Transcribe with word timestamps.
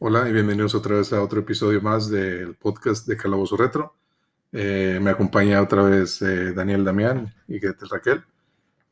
Hola 0.00 0.28
y 0.28 0.32
bienvenidos 0.32 0.76
otra 0.76 0.94
vez 0.94 1.12
a 1.12 1.20
otro 1.20 1.40
episodio 1.40 1.82
más 1.82 2.08
del 2.08 2.54
podcast 2.54 3.04
de 3.08 3.16
Calabozo 3.16 3.56
Retro. 3.56 3.96
Eh, 4.52 5.00
me 5.02 5.10
acompaña 5.10 5.60
otra 5.60 5.82
vez 5.82 6.22
eh, 6.22 6.52
Daniel 6.52 6.84
Damián 6.84 7.34
y 7.48 7.58
Gretel 7.58 7.88
Raquel. 7.88 8.22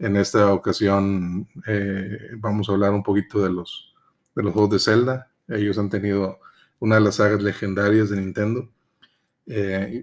En 0.00 0.16
esta 0.16 0.52
ocasión 0.52 1.46
eh, 1.64 2.32
vamos 2.38 2.68
a 2.68 2.72
hablar 2.72 2.90
un 2.90 3.04
poquito 3.04 3.40
de 3.40 3.50
los, 3.50 3.94
de 4.34 4.42
los 4.42 4.52
juegos 4.52 4.70
de 4.70 4.78
Zelda. 4.80 5.30
Ellos 5.46 5.78
han 5.78 5.90
tenido 5.90 6.40
una 6.80 6.96
de 6.96 7.02
las 7.02 7.14
sagas 7.14 7.40
legendarias 7.40 8.10
de 8.10 8.16
Nintendo. 8.16 8.68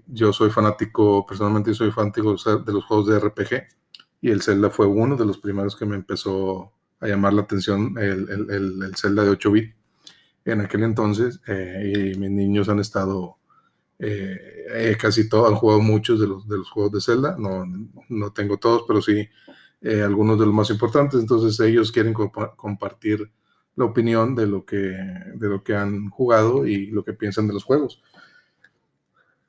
yo 0.07 0.31
soy 0.31 0.51
fanático, 0.51 1.25
personalmente 1.25 1.73
soy 1.73 1.91
fanático 1.91 2.33
de 2.37 2.71
los 2.71 2.85
juegos 2.85 3.07
de 3.07 3.19
RPG 3.19 3.63
y 4.21 4.31
el 4.31 4.41
Zelda 4.41 4.69
fue 4.69 4.87
uno 4.87 5.17
de 5.17 5.25
los 5.25 5.37
primeros 5.37 5.75
que 5.75 5.85
me 5.85 5.97
empezó 5.97 6.71
a 7.01 7.07
llamar 7.07 7.33
la 7.33 7.41
atención, 7.41 7.93
el, 7.97 8.29
el, 8.29 8.83
el 8.83 8.95
Zelda 8.95 9.25
de 9.25 9.31
8 9.31 9.51
bits 9.51 9.82
en 10.45 10.61
aquel 10.61 10.83
entonces 10.83 11.39
eh, 11.47 12.11
y 12.13 12.17
mis 12.17 12.31
niños 12.31 12.69
han 12.69 12.79
estado 12.79 13.37
eh, 13.99 14.65
eh, 14.73 14.97
casi 14.99 15.29
todos, 15.29 15.49
han 15.49 15.55
jugado 15.55 15.81
muchos 15.81 16.19
de 16.19 16.27
los, 16.27 16.47
de 16.47 16.57
los 16.57 16.69
juegos 16.69 16.91
de 16.91 17.01
Zelda, 17.01 17.35
no, 17.37 17.65
no 18.09 18.33
tengo 18.33 18.57
todos, 18.57 18.83
pero 18.87 19.01
sí 19.01 19.27
algunos 20.01 20.39
de 20.39 20.45
los 20.45 20.55
más 20.55 20.69
importantes, 20.69 21.19
entonces 21.19 21.59
ellos 21.59 21.91
quieren 21.91 22.13
compartir 22.13 23.29
la 23.75 23.83
opinión 23.83 24.33
de 24.33 24.47
lo, 24.47 24.65
que, 24.65 24.77
de 24.77 25.47
lo 25.49 25.61
que 25.61 25.75
han 25.75 26.09
jugado 26.09 26.65
y 26.65 26.85
lo 26.85 27.03
que 27.03 27.11
piensan 27.11 27.47
de 27.47 27.53
los 27.53 27.65
juegos. 27.65 28.01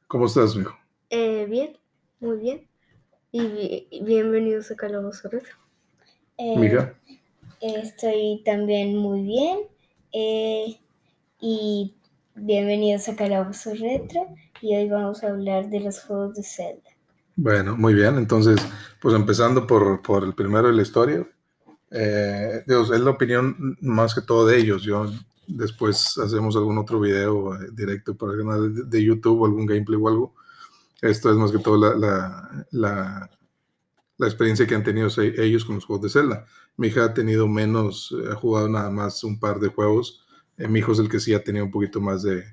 ¿Cómo 0.08 0.26
estás, 0.26 0.56
mijo? 0.56 0.76
bien, 1.08 1.78
muy 2.18 2.38
bien. 2.38 2.66
Y 3.30 4.02
bienvenidos 4.02 4.72
a 4.72 4.74
Calabozo 4.74 5.28
Retro. 5.28 5.54
Mija. 6.36 6.94
estoy 7.60 8.42
también 8.44 8.96
muy 8.96 9.22
bien 9.22 9.58
y 11.46 11.94
bienvenidos 12.34 13.06
a 13.10 13.16
Calabozo 13.16 13.74
Retro 13.74 14.28
y 14.62 14.74
hoy 14.74 14.88
vamos 14.88 15.22
a 15.22 15.28
hablar 15.28 15.68
de 15.68 15.80
los 15.80 16.00
juegos 16.00 16.34
de 16.36 16.42
Zelda. 16.42 16.88
Bueno, 17.36 17.76
muy 17.76 17.92
bien, 17.92 18.16
entonces, 18.16 18.58
pues 18.98 19.14
empezando 19.14 19.66
por, 19.66 20.00
por 20.00 20.24
el 20.24 20.34
primero 20.34 20.68
de 20.68 20.72
la 20.72 20.80
historia, 20.80 21.28
eh, 21.90 22.62
Dios, 22.66 22.90
es 22.90 23.00
la 23.00 23.10
opinión 23.10 23.76
más 23.82 24.14
que 24.14 24.22
todo 24.22 24.46
de 24.46 24.56
ellos, 24.56 24.84
yo 24.84 25.04
después 25.46 26.16
hacemos 26.16 26.56
algún 26.56 26.78
otro 26.78 26.98
video 26.98 27.54
eh, 27.56 27.68
directo 27.74 28.16
para 28.16 28.32
el 28.32 28.38
canal 28.38 28.88
de, 28.88 29.04
YouTube 29.04 29.42
o 29.42 29.44
algún 29.44 29.66
gameplay 29.66 30.00
o 30.00 30.08
algo, 30.08 30.34
esto 31.02 31.30
es 31.30 31.36
más 31.36 31.52
que 31.52 31.58
todo 31.58 31.76
la, 31.76 31.94
la, 31.94 32.66
la, 32.70 33.30
la 34.16 34.26
experiencia 34.26 34.66
que 34.66 34.76
han 34.76 34.82
tenido 34.82 35.10
ellos 35.18 35.66
con 35.66 35.74
los 35.74 35.84
juegos 35.84 36.04
de 36.04 36.20
Zelda. 36.20 36.46
Mi 36.78 36.86
hija 36.86 37.04
ha 37.04 37.12
tenido 37.12 37.46
menos, 37.46 38.16
ha 38.32 38.34
jugado 38.34 38.66
nada 38.66 38.88
más 38.88 39.22
un 39.24 39.38
par 39.38 39.60
de 39.60 39.68
juegos, 39.68 40.23
eh, 40.58 40.68
mi 40.68 40.80
hijo 40.80 40.92
es 40.92 40.98
el 40.98 41.08
que 41.08 41.20
sí 41.20 41.34
ha 41.34 41.42
tenido 41.42 41.64
un 41.64 41.70
poquito 41.70 42.00
más 42.00 42.22
de, 42.22 42.44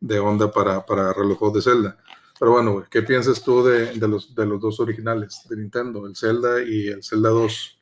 de 0.00 0.18
onda 0.18 0.50
para, 0.50 0.84
para 0.84 1.12
relojos 1.12 1.52
de 1.52 1.62
Zelda. 1.62 1.98
Pero 2.38 2.52
bueno, 2.52 2.84
¿qué 2.88 3.02
piensas 3.02 3.42
tú 3.42 3.64
de, 3.64 3.92
de, 3.94 4.08
los, 4.08 4.34
de 4.34 4.46
los 4.46 4.60
dos 4.60 4.78
originales 4.78 5.44
de 5.48 5.56
Nintendo, 5.56 6.06
el 6.06 6.14
Zelda 6.14 6.62
y 6.62 6.88
el 6.88 7.02
Zelda 7.02 7.30
2? 7.30 7.80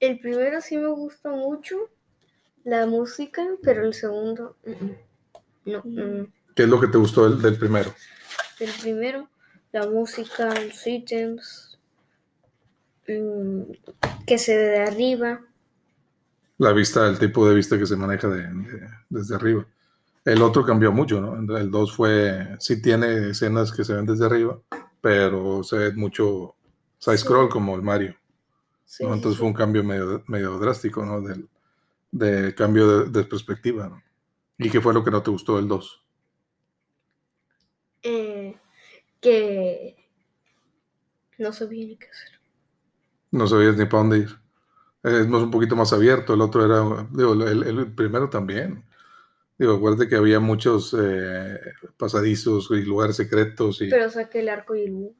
El 0.00 0.18
primero 0.18 0.60
sí 0.60 0.76
me 0.76 0.88
gusta 0.88 1.30
mucho, 1.30 1.76
la 2.64 2.86
música, 2.86 3.46
pero 3.62 3.84
el 3.84 3.94
segundo, 3.94 4.56
no. 5.64 5.82
¿Qué 6.54 6.64
es 6.64 6.68
lo 6.68 6.80
que 6.80 6.88
te 6.88 6.98
gustó 6.98 7.28
del, 7.28 7.40
del 7.40 7.56
primero? 7.56 7.94
El 8.58 8.70
primero, 8.80 9.28
la 9.70 9.86
música, 9.86 10.52
los 10.54 10.86
ítems, 10.86 11.78
mm, 13.06 13.62
que 14.26 14.38
se 14.38 14.56
ve 14.56 14.62
de 14.64 14.80
arriba. 14.80 15.40
La 16.58 16.72
vista, 16.72 17.06
el 17.06 17.18
tipo 17.18 17.48
de 17.48 17.54
vista 17.54 17.78
que 17.78 17.86
se 17.86 17.96
maneja 17.96 18.28
de, 18.28 18.48
desde 19.08 19.36
arriba. 19.36 19.64
El 20.24 20.42
otro 20.42 20.64
cambió 20.64 20.92
mucho, 20.92 21.20
¿no? 21.20 21.56
El 21.56 21.70
2 21.70 21.96
fue, 21.96 22.56
sí 22.58 22.82
tiene 22.82 23.30
escenas 23.30 23.72
que 23.72 23.84
se 23.84 23.94
ven 23.94 24.04
desde 24.04 24.26
arriba, 24.26 24.60
pero 25.00 25.62
se 25.62 25.78
ve 25.78 25.92
mucho 25.92 26.56
side-scroll 26.98 27.48
como 27.48 27.76
el 27.76 27.82
Mario. 27.82 28.16
Entonces 28.98 29.38
fue 29.38 29.46
un 29.46 29.54
cambio 29.54 29.84
medio, 29.84 30.24
medio 30.26 30.58
drástico, 30.58 31.04
¿no? 31.06 31.20
Del, 31.20 31.48
de 32.10 32.54
cambio 32.54 33.04
de, 33.04 33.24
perspectiva, 33.24 33.88
¿no? 33.88 34.02
¿Y 34.58 34.68
qué 34.68 34.80
fue 34.80 34.92
lo 34.92 35.04
que 35.04 35.12
no 35.12 35.22
te 35.22 35.30
gustó 35.30 35.56
del 35.56 35.68
2? 35.68 36.04
Eh, 38.02 38.56
que 39.20 39.96
no 41.38 41.52
sabía 41.52 41.86
ni 41.86 41.96
qué 41.96 42.08
hacer. 42.08 42.40
No 43.30 43.46
sabías 43.46 43.76
ni 43.76 43.84
para 43.84 44.02
dónde 44.02 44.18
ir 44.18 44.47
es 45.02 45.26
un 45.26 45.50
poquito 45.50 45.76
más 45.76 45.92
abierto, 45.92 46.34
el 46.34 46.40
otro 46.40 46.64
era, 46.64 47.06
digo, 47.10 47.32
el, 47.46 47.92
primero 47.94 48.28
también. 48.28 48.84
Digo, 49.58 49.74
acuérdate 49.74 50.08
que 50.08 50.16
había 50.16 50.38
muchos 50.38 50.94
eh, 50.98 51.58
pasadizos 51.96 52.70
y 52.70 52.82
lugares 52.82 53.16
secretos. 53.16 53.80
Y, 53.82 53.90
pero 53.90 54.08
saqué 54.08 54.40
el 54.40 54.48
arco 54.48 54.74
y 54.74 54.84
el 54.84 55.10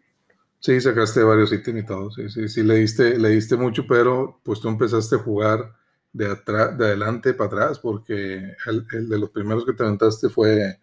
Sí, 0.60 0.80
sacaste 0.80 1.22
varios 1.22 1.52
ítems 1.52 1.82
y 1.84 1.86
todo, 1.86 2.10
sí, 2.10 2.28
sí, 2.28 2.48
sí, 2.48 2.64
le 2.64 2.74
diste, 2.74 3.16
le 3.16 3.28
diste 3.28 3.56
mucho, 3.56 3.86
pero 3.86 4.40
pues 4.42 4.60
tú 4.60 4.68
empezaste 4.68 5.14
a 5.14 5.20
jugar 5.20 5.72
de 6.12 6.32
atrás, 6.32 6.76
de 6.76 6.86
adelante 6.86 7.32
para 7.32 7.46
atrás, 7.46 7.78
porque 7.78 8.56
el, 8.66 9.08
de 9.08 9.18
los 9.18 9.30
primeros 9.30 9.64
que 9.64 9.72
te 9.72 9.84
aventaste 9.84 10.28
fue 10.28 10.80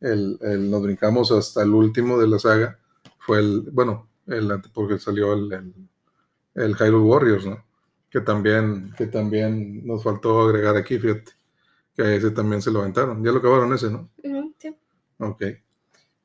el, 0.00 0.38
el, 0.40 0.68
nos 0.68 0.82
brincamos 0.82 1.30
hasta 1.30 1.62
el 1.62 1.72
último 1.72 2.18
de 2.18 2.26
la 2.26 2.40
saga, 2.40 2.80
fue 3.18 3.38
el, 3.38 3.60
bueno, 3.70 4.08
el, 4.26 4.50
porque 4.74 4.98
salió 4.98 5.34
el, 5.34 5.52
el, 5.52 5.74
el 6.56 6.74
Hyrule 6.74 7.04
Warriors, 7.04 7.46
¿no? 7.46 7.64
Que 8.12 8.20
también, 8.20 8.92
que 8.98 9.06
también 9.06 9.86
nos 9.86 10.04
faltó 10.04 10.42
agregar 10.42 10.76
aquí, 10.76 10.98
fíjate, 10.98 11.32
que 11.96 12.16
ese 12.16 12.30
también 12.30 12.60
se 12.60 12.70
lo 12.70 12.80
aventaron. 12.80 13.24
Ya 13.24 13.32
lo 13.32 13.38
acabaron 13.38 13.72
ese, 13.72 13.90
¿no? 13.90 14.10
sí. 14.58 14.76
Ok. 15.18 15.42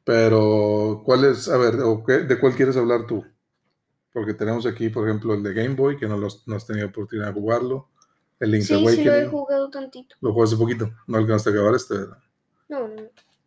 Pero, 0.04 1.02
¿cuál 1.06 1.24
es, 1.24 1.48
a 1.48 1.58
ver, 1.58 1.78
de 1.78 2.40
cuál 2.40 2.56
quieres 2.56 2.76
hablar 2.76 3.08
tú? 3.08 3.24
Porque 4.12 4.34
tenemos 4.34 4.66
aquí, 4.66 4.90
por 4.90 5.08
ejemplo, 5.08 5.34
el 5.34 5.44
de 5.44 5.54
Game 5.54 5.76
Boy, 5.76 5.98
que 5.98 6.08
no, 6.08 6.18
los, 6.18 6.46
no 6.46 6.58
has 6.58 6.68
tenido 6.68 6.88
oportunidad 6.88 7.28
de 7.28 7.34
jugarlo. 7.40 7.90
El 8.40 8.52
Link's 8.52 8.68
sí, 8.68 8.74
Awakening. 8.74 8.98
Sí, 8.98 9.06
lo 9.06 9.16
he 9.16 9.28
jugado 9.28 9.70
tantito. 9.70 10.16
Lo 10.20 10.34
jugaste 10.34 10.58
poquito, 10.58 10.92
no 11.08 11.18
alcanzaste 11.18 11.52
a 11.52 11.54
acabar 11.54 11.76
este, 11.76 11.98
¿verdad? 12.00 12.18
No, 12.68 12.88
no. 12.90 13.04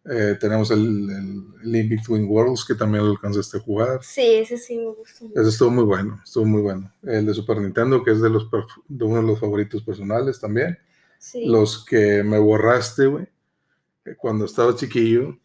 Eh, 0.09 0.37
tenemos 0.41 0.71
el, 0.71 1.11
el, 1.11 1.71
Link 1.71 1.91
Between 1.91 2.27
Worlds, 2.27 2.65
que 2.65 2.75
también 2.75 3.05
lo 3.05 3.11
alcanzaste 3.11 3.59
a 3.59 3.61
jugar. 3.61 4.03
Sí, 4.03 4.23
ese 4.23 4.57
sí 4.57 4.79
me 4.79 4.87
gustó. 4.87 5.27
Ese 5.35 5.49
estuvo 5.51 5.71
muy 5.71 5.85
bueno, 5.85 6.21
estuvo 6.25 6.47
muy 6.47 6.63
bueno. 6.63 6.91
El 7.03 7.27
de 7.27 7.35
Super 7.35 7.59
Nintendo, 7.59 8.03
que 8.03 8.13
es 8.13 8.21
de, 8.21 8.31
los, 8.31 8.49
de 8.89 9.05
uno 9.05 9.21
de 9.21 9.27
los 9.27 9.39
favoritos 9.39 9.83
personales 9.83 10.41
también. 10.41 10.79
Sí. 11.19 11.45
Los 11.47 11.85
que 11.85 12.23
me 12.25 12.39
borraste, 12.39 13.07
güey, 13.07 13.27
cuando 14.17 14.47
estaba 14.47 14.75
chiquillo, 14.75 15.39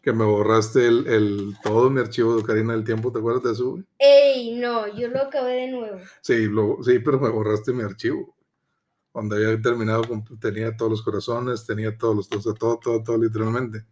que 0.00 0.12
me 0.14 0.24
borraste 0.24 0.86
el, 0.86 1.06
el, 1.06 1.56
todo 1.62 1.90
mi 1.90 2.00
archivo 2.00 2.34
de 2.34 2.42
Ocarina 2.42 2.72
del 2.72 2.84
Tiempo, 2.84 3.12
¿te 3.12 3.18
acuerdas 3.18 3.42
de 3.42 3.52
eso, 3.52 3.70
güey? 3.72 3.84
Ey, 3.98 4.54
no, 4.58 4.88
yo 4.96 5.08
lo 5.08 5.20
acabé 5.20 5.52
de 5.52 5.70
nuevo. 5.70 5.98
Sí, 6.22 6.46
lo, 6.46 6.78
sí, 6.82 6.98
pero 7.00 7.20
me 7.20 7.28
borraste 7.28 7.74
mi 7.74 7.82
archivo. 7.82 8.34
Cuando 9.12 9.36
había 9.36 9.60
terminado, 9.60 10.02
tenía 10.40 10.74
todos 10.74 10.92
los 10.92 11.02
corazones, 11.02 11.66
tenía 11.66 11.96
todos 11.98 12.16
los, 12.16 12.28
todo, 12.28 12.54
todo, 12.54 12.78
todo, 12.78 13.02
todo 13.02 13.18
literalmente 13.18 13.84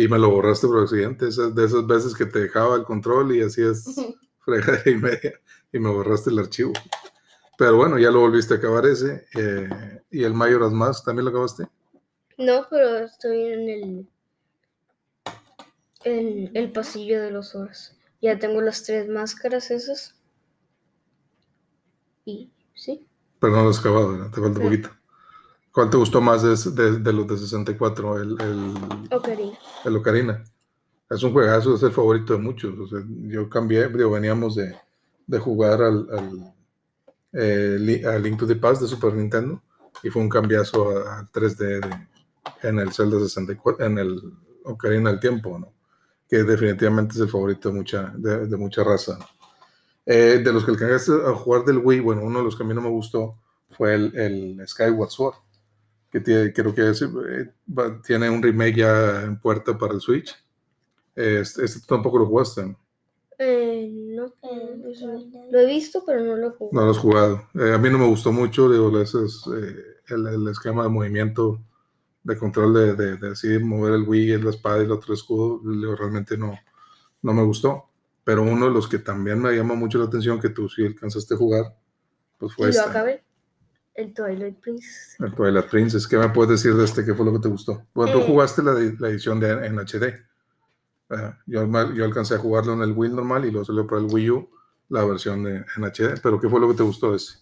y 0.00 0.08
me 0.08 0.18
lo 0.18 0.30
borraste 0.30 0.66
por 0.66 0.82
accidente, 0.82 1.28
esas, 1.28 1.54
de 1.54 1.66
esas 1.66 1.86
veces 1.86 2.14
que 2.14 2.24
te 2.24 2.38
dejaba 2.40 2.76
el 2.76 2.84
control 2.84 3.36
y 3.36 3.42
hacías 3.42 3.84
fregadera 4.44 4.90
y 4.90 4.94
media 4.94 5.32
y 5.72 5.78
me 5.78 5.90
borraste 5.90 6.30
el 6.30 6.38
archivo. 6.38 6.72
Pero 7.58 7.76
bueno, 7.76 7.98
ya 7.98 8.10
lo 8.10 8.20
volviste 8.20 8.54
a 8.54 8.56
acabar 8.56 8.86
ese. 8.86 9.26
Eh, 9.36 9.68
¿Y 10.10 10.24
el 10.24 10.32
Mayoras 10.32 10.72
Más 10.72 11.04
también 11.04 11.26
lo 11.26 11.30
acabaste? 11.30 11.66
No, 12.38 12.66
pero 12.70 13.00
estoy 13.00 13.52
en 13.52 13.68
el, 13.68 14.08
en 16.04 16.50
el 16.56 16.72
pasillo 16.72 17.20
de 17.20 17.30
los 17.30 17.54
horas. 17.54 17.94
Ya 18.22 18.38
tengo 18.38 18.62
las 18.62 18.82
tres 18.84 19.06
máscaras 19.06 19.70
esas. 19.70 20.14
Y 22.24 22.50
sí. 22.74 23.06
Pero 23.38 23.54
no 23.54 23.64
lo 23.64 23.68
has 23.70 23.80
acabado, 23.80 24.12
¿verdad? 24.12 24.30
te 24.30 24.40
falta 24.40 24.60
un 24.60 24.64
poquito. 24.64 24.90
¿Cuál 25.72 25.88
te 25.88 25.96
gustó 25.96 26.20
más 26.20 26.42
de, 26.42 26.98
de, 26.98 27.12
los 27.12 27.28
de 27.28 27.38
64? 27.38 28.22
El, 28.22 28.36
el, 28.40 29.14
Ocarina. 29.14 29.58
El 29.84 29.96
Ocarina. 29.96 30.44
Es 31.08 31.22
un 31.22 31.32
juegazo, 31.32 31.74
es 31.74 31.82
el 31.82 31.92
favorito 31.92 32.32
de 32.32 32.40
muchos. 32.40 32.78
O 32.78 32.88
sea, 32.88 33.00
yo 33.06 33.48
cambié, 33.48 33.88
digo, 33.88 34.10
veníamos 34.10 34.56
de, 34.56 34.76
de 35.26 35.38
jugar 35.38 35.82
al, 35.82 36.08
al 36.10 36.54
eh, 37.32 38.02
a 38.06 38.18
Link 38.18 38.38
to 38.38 38.46
the 38.46 38.56
Past 38.56 38.82
de 38.82 38.88
Super 38.88 39.14
Nintendo 39.14 39.62
y 40.02 40.10
fue 40.10 40.22
un 40.22 40.28
cambiazo 40.28 40.90
al 41.08 41.30
3D 41.30 42.08
en 42.62 42.78
el 42.78 42.92
Zelda 42.92 43.18
64, 43.20 43.86
en 43.86 43.98
el 43.98 44.20
Ocarina 44.64 45.10
del 45.10 45.20
Tiempo, 45.20 45.58
¿no? 45.58 45.72
que 46.28 46.44
definitivamente 46.44 47.14
es 47.14 47.20
el 47.20 47.28
favorito 47.28 47.70
de 47.70 47.74
mucha, 47.74 48.12
de, 48.16 48.46
de 48.46 48.56
mucha 48.56 48.84
raza. 48.84 49.18
Eh, 50.06 50.40
de 50.44 50.52
los 50.52 50.64
que 50.64 50.70
alcanzaste 50.70 51.12
a 51.26 51.34
jugar 51.34 51.64
del 51.64 51.78
Wii, 51.78 52.00
bueno, 52.00 52.22
uno 52.22 52.38
de 52.38 52.44
los 52.44 52.56
que 52.56 52.62
a 52.62 52.66
mí 52.66 52.72
no 52.72 52.80
me 52.80 52.88
gustó 52.88 53.36
fue 53.70 53.94
el, 53.94 54.16
el 54.16 54.68
Skyward 54.68 55.10
Sword 55.10 55.34
que 56.10 56.20
tiene, 56.20 56.52
creo 56.52 56.74
que 56.74 56.82
eh, 56.90 57.52
tiene 58.04 58.30
un 58.30 58.42
remake 58.42 58.76
ya 58.76 59.22
en 59.22 59.38
puerta 59.40 59.76
para 59.78 59.94
el 59.94 60.00
Switch. 60.00 60.34
Este, 61.14 61.64
este 61.64 61.80
tampoco 61.86 62.18
lo 62.18 62.26
jugaste. 62.26 62.76
Eh, 63.38 63.90
no, 63.92 64.26
eh, 64.42 64.76
lo 65.50 65.58
he 65.60 65.66
visto, 65.66 66.02
pero 66.04 66.20
no 66.22 66.36
lo 66.36 66.48
he 66.48 66.50
jugado. 66.50 66.70
No 66.72 66.84
lo 66.84 66.90
has 66.90 66.98
jugado. 66.98 67.48
a 67.54 67.78
mí 67.78 67.90
no 67.90 67.98
me 67.98 68.06
gustó 68.06 68.32
mucho, 68.32 68.70
digo, 68.70 69.00
ese 69.00 69.24
es, 69.24 69.42
el, 70.08 70.26
el, 70.26 70.48
esquema 70.48 70.82
de 70.82 70.88
movimiento 70.90 71.60
de 72.22 72.36
control 72.36 72.74
de, 72.74 72.94
de, 72.94 73.16
de 73.16 73.30
así 73.30 73.58
mover 73.58 73.94
el 73.94 74.02
Wii, 74.06 74.42
la 74.42 74.50
espada 74.50 74.80
y 74.80 74.84
el 74.84 74.92
otro 74.92 75.14
escudo, 75.14 75.60
le- 75.64 75.96
realmente 75.96 76.36
no, 76.36 76.58
no 77.22 77.32
me 77.32 77.42
gustó. 77.44 77.84
Pero 78.24 78.42
uno 78.42 78.66
de 78.66 78.72
los 78.72 78.86
que 78.88 78.98
también 78.98 79.40
me 79.40 79.52
llama 79.52 79.74
mucho 79.74 79.98
la 79.98 80.04
atención, 80.04 80.40
que 80.40 80.50
tú 80.50 80.68
sí 80.68 80.84
alcanzaste 80.84 81.34
a 81.34 81.38
jugar, 81.38 81.76
pues 82.38 82.52
Y 82.52 82.54
fue 82.56 82.72
lo 82.72 82.80
este, 82.80 82.90
acabé. 82.90 83.24
El 83.94 84.14
Twilight 84.14 84.58
Princess. 84.60 85.16
el 85.20 85.34
Twilight 85.34 85.66
Princess. 85.66 86.06
¿Qué 86.08 86.16
me 86.16 86.28
puedes 86.30 86.50
decir 86.62 86.74
de 86.74 86.84
este? 86.84 87.04
¿Qué 87.04 87.14
fue 87.14 87.26
lo 87.26 87.32
que 87.32 87.40
te 87.40 87.48
gustó? 87.48 87.86
Bueno, 87.92 88.12
tú 88.12 88.18
Eh. 88.20 88.24
jugaste 88.26 88.62
la, 88.62 88.72
la 88.72 89.08
edición 89.08 89.40
de, 89.40 89.50
en 89.66 89.78
HD. 89.78 90.14
Yo, 91.46 91.66
yo 91.92 92.04
alcancé 92.04 92.36
a 92.36 92.38
jugarlo 92.38 92.72
en 92.74 92.82
el 92.82 92.92
Wii 92.92 93.10
normal 93.12 93.44
y 93.44 93.50
luego 93.50 93.64
salió 93.64 93.86
para 93.86 94.00
el 94.00 94.06
Wii 94.10 94.30
U 94.30 94.48
la 94.88 95.04
versión 95.04 95.42
de, 95.42 95.56
en 95.56 95.84
HD. 95.84 96.20
Pero 96.22 96.40
¿qué 96.40 96.48
fue 96.48 96.60
lo 96.60 96.68
que 96.68 96.74
te 96.76 96.82
gustó 96.84 97.10
de 97.10 97.16
ese? 97.16 97.38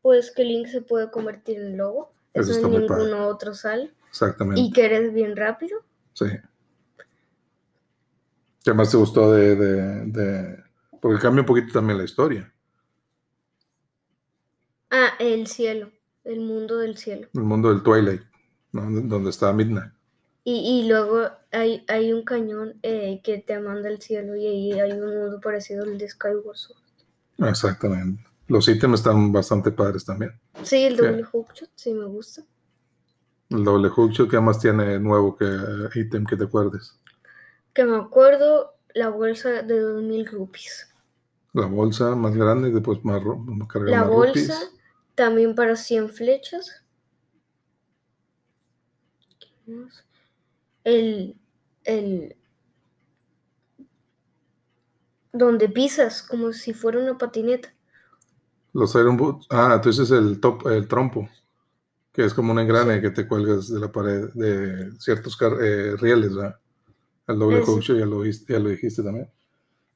Pues 0.00 0.30
que 0.30 0.44
Link 0.44 0.68
se 0.68 0.82
puede 0.82 1.10
convertir 1.10 1.58
en 1.58 1.76
lobo. 1.76 2.12
Eso 2.32 2.52
Eso, 2.52 2.66
en 2.66 2.72
muy 2.72 2.86
padre. 2.88 3.04
ninguno 3.04 3.26
otro 3.26 3.54
sale. 3.54 3.92
Exactamente. 4.08 4.60
Y 4.60 4.72
que 4.72 4.84
eres 4.86 5.12
bien 5.12 5.36
rápido. 5.36 5.78
Sí. 6.14 6.26
¿Qué 8.64 8.72
más 8.72 8.90
te 8.90 8.96
gustó 8.96 9.32
de, 9.32 9.56
de, 9.56 9.82
de- 10.06 10.64
Porque 11.00 11.20
cambia 11.20 11.40
un 11.42 11.46
poquito 11.46 11.72
también 11.72 11.98
la 11.98 12.04
historia. 12.04 12.52
Ah, 14.92 15.14
el 15.18 15.46
cielo. 15.46 15.90
El 16.22 16.40
mundo 16.40 16.76
del 16.78 16.96
cielo. 16.96 17.28
El 17.34 17.42
mundo 17.42 17.70
del 17.70 17.82
Twilight, 17.82 18.22
¿no? 18.72 18.82
Donde 19.08 19.30
está 19.30 19.52
Midna. 19.52 19.96
Y, 20.44 20.82
y 20.84 20.88
luego 20.88 21.28
hay, 21.50 21.84
hay 21.88 22.12
un 22.12 22.24
cañón 22.24 22.74
eh, 22.82 23.20
que 23.24 23.38
te 23.38 23.58
manda 23.58 23.88
al 23.88 24.00
cielo 24.00 24.36
y 24.36 24.46
ahí 24.46 24.72
hay 24.72 24.92
un 24.92 25.14
mundo 25.18 25.40
parecido 25.40 25.84
al 25.84 25.98
de 25.98 26.08
Skyward 26.08 26.56
Sword. 26.56 26.78
Exactamente. 27.38 28.22
Los 28.48 28.68
ítems 28.68 29.00
están 29.00 29.32
bastante 29.32 29.70
padres 29.70 30.04
también. 30.04 30.32
Sí, 30.62 30.84
el 30.84 30.96
Sí. 30.96 31.02
doble 31.02 31.24
hookshot, 31.24 31.70
sí 31.74 31.94
me 31.94 32.04
gusta. 32.04 32.42
El 33.50 33.64
doble 33.64 33.88
hookshot, 33.88 34.30
¿qué 34.30 34.40
más 34.40 34.58
tiene 34.60 34.98
nuevo 34.98 35.36
que 35.36 35.46
ítem 35.94 36.24
que 36.26 36.36
te 36.36 36.44
acuerdes? 36.44 36.98
Que 37.72 37.84
me 37.84 37.96
acuerdo, 37.96 38.74
la 38.94 39.08
bolsa 39.08 39.62
de 39.62 39.80
2000 39.80 40.26
rupees. 40.26 40.88
La 41.54 41.66
bolsa 41.66 42.14
más 42.14 42.34
grande 42.34 42.68
y 42.68 42.72
después 42.72 43.04
más, 43.04 43.22
más 43.24 43.68
La 43.86 44.00
más 44.00 44.08
bolsa 44.08 44.54
rupees. 44.54 44.72
También 45.14 45.54
para 45.54 45.76
100 45.76 46.10
flechas. 46.10 46.84
El, 50.84 51.36
el... 51.84 52.36
Donde 55.32 55.68
pisas, 55.68 56.22
como 56.22 56.52
si 56.52 56.74
fuera 56.74 56.98
una 56.98 57.16
patineta. 57.16 57.72
Los 58.74 58.94
Iron 58.94 59.16
Boots. 59.16 59.46
Ah, 59.50 59.72
entonces 59.76 60.10
el 60.10 60.40
top, 60.40 60.66
el 60.68 60.88
trompo, 60.88 61.28
que 62.12 62.24
es 62.24 62.34
como 62.34 62.52
un 62.52 62.58
engrane 62.58 63.00
que 63.00 63.10
te 63.10 63.26
cuelgas 63.26 63.68
de 63.68 63.80
la 63.80 63.92
pared 63.92 64.30
de 64.34 64.92
ciertos 64.98 65.38
eh, 65.60 65.94
rieles, 65.98 66.34
¿verdad? 66.34 66.58
El 67.26 67.38
doble 67.38 67.62
hookshot 67.62 67.98
ya 67.98 68.06
lo, 68.06 68.24
ya 68.24 68.58
lo 68.58 68.68
dijiste 68.68 69.02
también. 69.02 69.30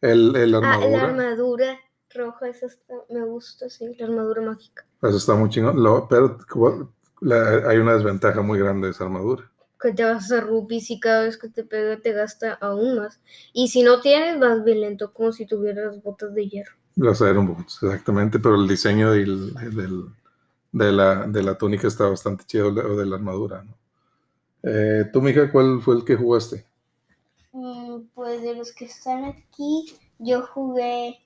El, 0.00 0.36
el 0.36 0.54
Ah, 0.54 0.60
la 0.60 0.68
armadura, 0.68 1.04
armadura 1.04 1.80
roja, 2.16 2.48
esa 2.48 2.66
está- 2.66 2.94
me 3.10 3.24
gusta, 3.24 3.68
sí, 3.70 3.94
la 3.98 4.06
armadura 4.06 4.42
mágica. 4.42 4.84
eso 5.02 5.16
está 5.16 5.34
muy 5.34 5.48
chingón. 5.50 5.82
Lo- 5.82 6.08
pero 6.08 6.38
como- 6.48 6.92
la- 7.20 7.68
hay 7.68 7.78
una 7.78 7.94
desventaja 7.94 8.42
muy 8.42 8.58
grande 8.58 8.86
de 8.88 8.92
esa 8.92 9.04
armadura. 9.04 9.50
Que 9.80 9.92
te 9.92 10.04
vas 10.04 10.32
a 10.32 10.40
rupees 10.40 10.90
y 10.90 10.98
cada 11.00 11.24
vez 11.24 11.36
que 11.38 11.48
te 11.48 11.62
pega 11.64 11.98
te 12.00 12.12
gasta 12.12 12.54
aún 12.54 12.96
más. 12.96 13.20
Y 13.52 13.68
si 13.68 13.82
no 13.82 14.00
tienes, 14.00 14.40
vas 14.40 14.64
bien 14.64 14.80
lento, 14.80 15.12
como 15.12 15.32
si 15.32 15.46
tuvieras 15.46 16.02
botas 16.02 16.34
de 16.34 16.48
hierro. 16.48 16.72
Los 16.96 17.20
Iron 17.20 17.46
Boots, 17.46 17.80
exactamente, 17.82 18.38
pero 18.38 18.54
el 18.56 18.66
diseño 18.66 19.12
del- 19.12 19.52
del- 19.54 20.06
de, 20.72 20.92
la, 20.92 21.26
de 21.26 21.42
la 21.42 21.56
túnica 21.58 21.86
está 21.88 22.08
bastante 22.08 22.44
chido, 22.46 22.68
o 22.68 22.96
de 22.96 23.06
la 23.06 23.16
armadura, 23.16 23.62
¿no? 23.64 23.74
Eh, 24.62 25.04
Tú, 25.12 25.22
mija, 25.22 25.50
¿cuál 25.52 25.80
fue 25.82 25.96
el 25.96 26.04
que 26.04 26.16
jugaste? 26.16 26.64
Mm, 27.52 28.02
Pues 28.14 28.42
de 28.42 28.54
los 28.54 28.72
que 28.72 28.84
están 28.86 29.24
aquí, 29.24 29.94
yo 30.18 30.42
jugué, 30.46 31.18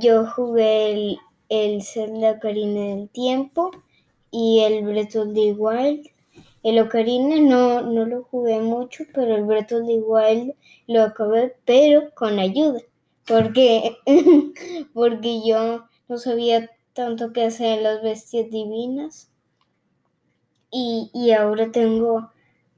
yo 0.00 0.26
jugué 0.26 0.92
el, 0.92 1.18
el 1.48 1.82
Zelda 1.82 2.32
Ocarina 2.32 2.80
del 2.80 3.08
Tiempo 3.08 3.70
y 4.30 4.60
el 4.60 4.84
Breath 4.84 5.16
of 5.16 5.34
the 5.34 5.52
Wild. 5.52 6.06
El 6.62 6.78
Ocarina 6.78 7.40
no, 7.40 7.82
no 7.82 8.06
lo 8.06 8.24
jugué 8.24 8.60
mucho, 8.60 9.04
pero 9.12 9.34
el 9.36 9.44
Breath 9.44 9.72
of 9.72 9.86
the 9.86 10.00
Wild 10.00 10.54
lo 10.86 11.02
acabé, 11.02 11.54
pero 11.64 12.12
con 12.14 12.38
ayuda, 12.38 12.80
porque, 13.26 13.96
porque 14.94 15.42
yo 15.46 15.84
no 16.08 16.18
sabía 16.18 16.70
tanto 16.92 17.32
qué 17.32 17.44
hacer 17.44 17.82
las 17.82 18.02
bestias 18.02 18.50
divinas 18.50 19.30
y, 20.70 21.10
y 21.14 21.30
ahora 21.30 21.70
tengo, 21.70 22.30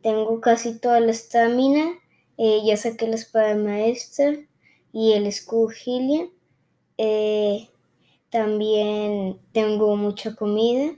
tengo 0.02 0.40
casi 0.40 0.78
toda 0.78 1.00
la 1.00 1.12
estamina. 1.12 1.98
Eh, 2.38 2.60
ya 2.66 2.76
saqué 2.76 3.08
la 3.08 3.14
espada 3.14 3.54
maestra 3.54 4.34
y 4.92 5.12
el 5.12 5.26
escudo. 5.26 5.72
Eh, 6.98 7.68
también 8.30 9.38
tengo 9.52 9.96
mucha 9.96 10.34
comida, 10.34 10.94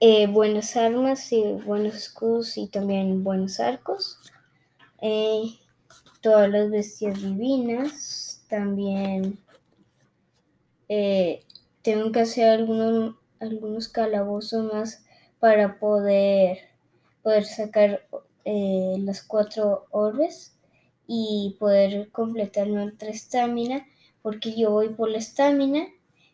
eh, 0.00 0.26
buenas 0.26 0.74
armas 0.74 1.30
y 1.32 1.42
buenos 1.66 1.94
escudos 1.94 2.56
y 2.56 2.66
también 2.66 3.22
buenos 3.22 3.60
arcos. 3.60 4.18
Eh, 5.02 5.58
todas 6.22 6.48
las 6.50 6.70
bestias 6.70 7.20
divinas. 7.20 8.42
También 8.48 9.38
tengo 11.82 12.10
que 12.10 12.20
hacer 12.20 12.48
algunos, 12.48 13.14
algunos 13.38 13.88
calabozos 13.88 14.72
más 14.72 15.04
para 15.38 15.78
poder, 15.78 16.58
poder 17.22 17.44
sacar 17.44 18.08
las 18.44 19.22
cuatro 19.22 19.86
orbes 19.92 20.52
y 21.06 21.56
poder 21.60 22.10
completar 22.10 22.66
nuestra 22.66 23.10
estamina 23.10 23.86
porque 24.22 24.54
yo 24.58 24.70
voy 24.70 24.90
por 24.90 25.10
la 25.10 25.18
estamina 25.18 25.86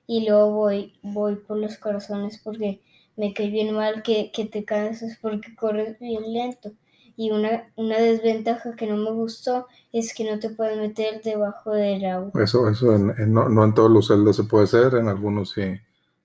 y 0.06 0.26
luego 0.28 0.50
voy, 0.52 0.94
voy 1.02 1.36
por 1.36 1.58
los 1.58 1.76
corazones 1.78 2.40
porque 2.42 2.80
me 3.16 3.32
cae 3.34 3.50
bien 3.50 3.74
mal 3.74 4.02
que, 4.02 4.30
que 4.32 4.44
te 4.46 4.64
cansas 4.64 5.18
porque 5.20 5.54
corres 5.56 5.98
bien 5.98 6.32
lento. 6.32 6.72
Y 7.16 7.30
una, 7.30 7.72
una 7.76 7.98
desventaja 7.98 8.76
que 8.76 8.86
no 8.86 8.96
me 8.96 9.10
gustó 9.12 9.66
es 9.92 10.14
que 10.14 10.24
no 10.30 10.38
te 10.38 10.50
puedes 10.50 10.76
meter 10.78 11.22
debajo 11.22 11.72
del 11.72 12.04
agua. 12.04 12.32
Eso, 12.34 12.68
eso 12.68 12.94
en- 12.94 13.10
en- 13.18 13.32
no, 13.32 13.48
no 13.48 13.64
en 13.64 13.74
todos 13.74 13.90
los 13.90 14.06
celdas 14.08 14.36
se 14.36 14.44
puede 14.44 14.64
hacer, 14.64 14.94
en 14.94 15.08
algunos 15.08 15.50
sí, 15.50 15.62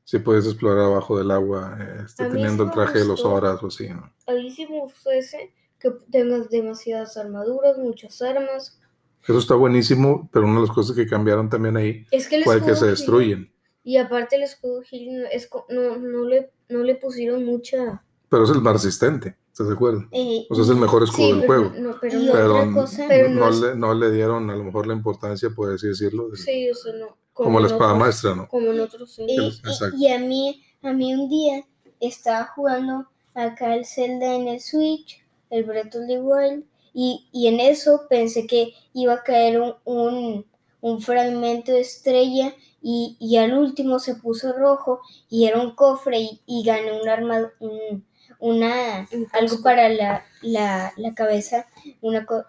sí 0.04 0.20
puedes 0.20 0.46
explorar 0.46 0.86
abajo 0.86 1.18
del 1.18 1.32
agua, 1.32 1.78
este, 2.06 2.26
teniendo 2.28 2.64
sí 2.64 2.66
el 2.66 2.72
traje 2.72 3.00
de 3.00 3.06
los 3.06 3.26
horas 3.26 3.64
o 3.64 3.68
así, 3.68 3.90
¿no? 3.90 4.12
A 4.26 4.34
mí 4.34 4.50
sí 4.50 4.66
me 4.68 4.80
gustó 4.82 5.12
ese, 5.12 5.54
que 5.80 5.92
tengas 6.12 6.50
demasiadas 6.50 7.18
armaduras, 7.18 7.78
muchas 7.78 8.20
armas. 8.24 8.81
Eso 9.28 9.38
está 9.40 9.56
buenísimo, 9.56 10.30
pero 10.32 10.46
una 10.46 10.56
de 10.62 10.68
las 10.68 10.76
cosas 10.76 10.96
que 10.96 11.06
cambiaron 11.08 11.50
también 11.50 11.78
ahí 11.78 12.06
Es 12.12 12.28
que 12.28 12.38
el 12.38 12.44
fue 12.44 12.64
que 12.64 12.76
se 12.76 12.88
destruyen. 12.88 13.52
Y 13.84 13.98
aparte 13.98 14.36
el 14.36 14.44
escudo 14.44 14.82
Hylian 14.84 15.26
es 15.32 15.50
no, 15.70 15.98
no, 15.98 16.24
le, 16.26 16.52
no 16.70 16.84
le 16.84 16.96
pusieron 16.96 17.46
mucha... 17.46 18.04
Pero 18.30 18.44
es 18.46 18.50
el 18.52 18.62
más 18.62 18.74
resistente, 18.74 19.36
¿estás 19.52 19.68
de 19.68 19.74
acuerdo? 19.74 20.06
Eh, 20.12 20.46
O 20.50 20.56
sea, 20.56 20.64
es 20.64 20.70
el 20.70 20.78
mejor 20.78 21.04
escudo 21.04 21.26
Sí, 21.28 21.32
del 21.34 21.42
pero 21.42 21.70
juego. 21.70 21.74
no, 21.82 21.96
pero 22.00 22.20
Y 22.20 22.26
no- 22.26 22.32
Pero, 22.32 22.56
otra 22.56 22.72
cosa- 22.74 23.06
Pero 23.10 23.30
no, 23.30 23.40
no 23.42 23.50
es- 23.50 23.60
le, 23.62 23.76
no 23.76 23.94
le 23.94 24.12
dieron 24.12 24.50
a 24.50 24.56
lo 24.56 24.64
mejor 24.64 24.88
la 24.88 24.94
importancia, 24.94 25.50
por 25.50 25.74
así 25.74 25.88
decirlo, 25.88 26.30
del- 26.30 26.38
Sí, 26.38 26.70
o 26.70 26.76
sea, 26.76 26.94
no. 26.94 27.18
como 27.34 27.60
la 27.60 27.68
en 27.68 27.74
espada 27.74 27.92
otros- 27.94 28.00
maestra, 28.06 28.36
¿no? 28.36 28.48
Como 28.48 28.72
en 28.72 28.80
otros 28.80 29.12
sí. 29.14 29.26
Y, 29.28 30.06
y 30.06 30.08
a 30.12 30.20
mí, 30.20 30.64
a 30.84 30.94
mí 30.94 31.14
un 31.14 31.28
día 31.30 31.66
estaba 32.00 32.46
jugando 32.56 33.08
acá 33.34 33.76
el 33.76 33.86
Zelda 33.86 34.34
en 34.36 34.48
el 34.48 34.62
Switch, 34.62 35.22
el 35.50 35.64
Breath 35.66 35.96
of 35.96 36.08
the 36.08 36.20
Wild, 36.22 36.64
y, 36.94 37.28
y 37.32 37.48
en 37.48 37.60
eso 37.60 38.08
pensé 38.10 38.48
que 38.48 38.74
iba 38.94 39.14
a 39.14 39.24
caer 39.24 39.60
un, 39.62 39.76
un, 39.86 40.46
un 40.82 41.02
fragmento 41.02 41.72
de 41.72 41.82
estrella 41.82 42.54
y, 42.82 43.16
y 43.20 43.38
al 43.38 43.54
último 43.54 44.00
se 44.00 44.16
puso 44.16 44.54
rojo 44.54 45.02
y 45.30 45.46
era 45.46 45.60
un 45.62 45.76
cofre 45.76 46.20
y, 46.20 46.42
y 46.46 46.64
gané 46.64 47.00
un 47.00 47.08
arma, 47.08 47.52
un- 47.60 48.06
una, 48.40 49.08
Un 49.12 49.28
algo 49.34 49.62
para 49.62 49.88
la, 49.90 50.26
la, 50.42 50.94
la 50.98 51.14
cabeza, 51.14 51.68
una 52.02 52.26
co- 52.26 52.44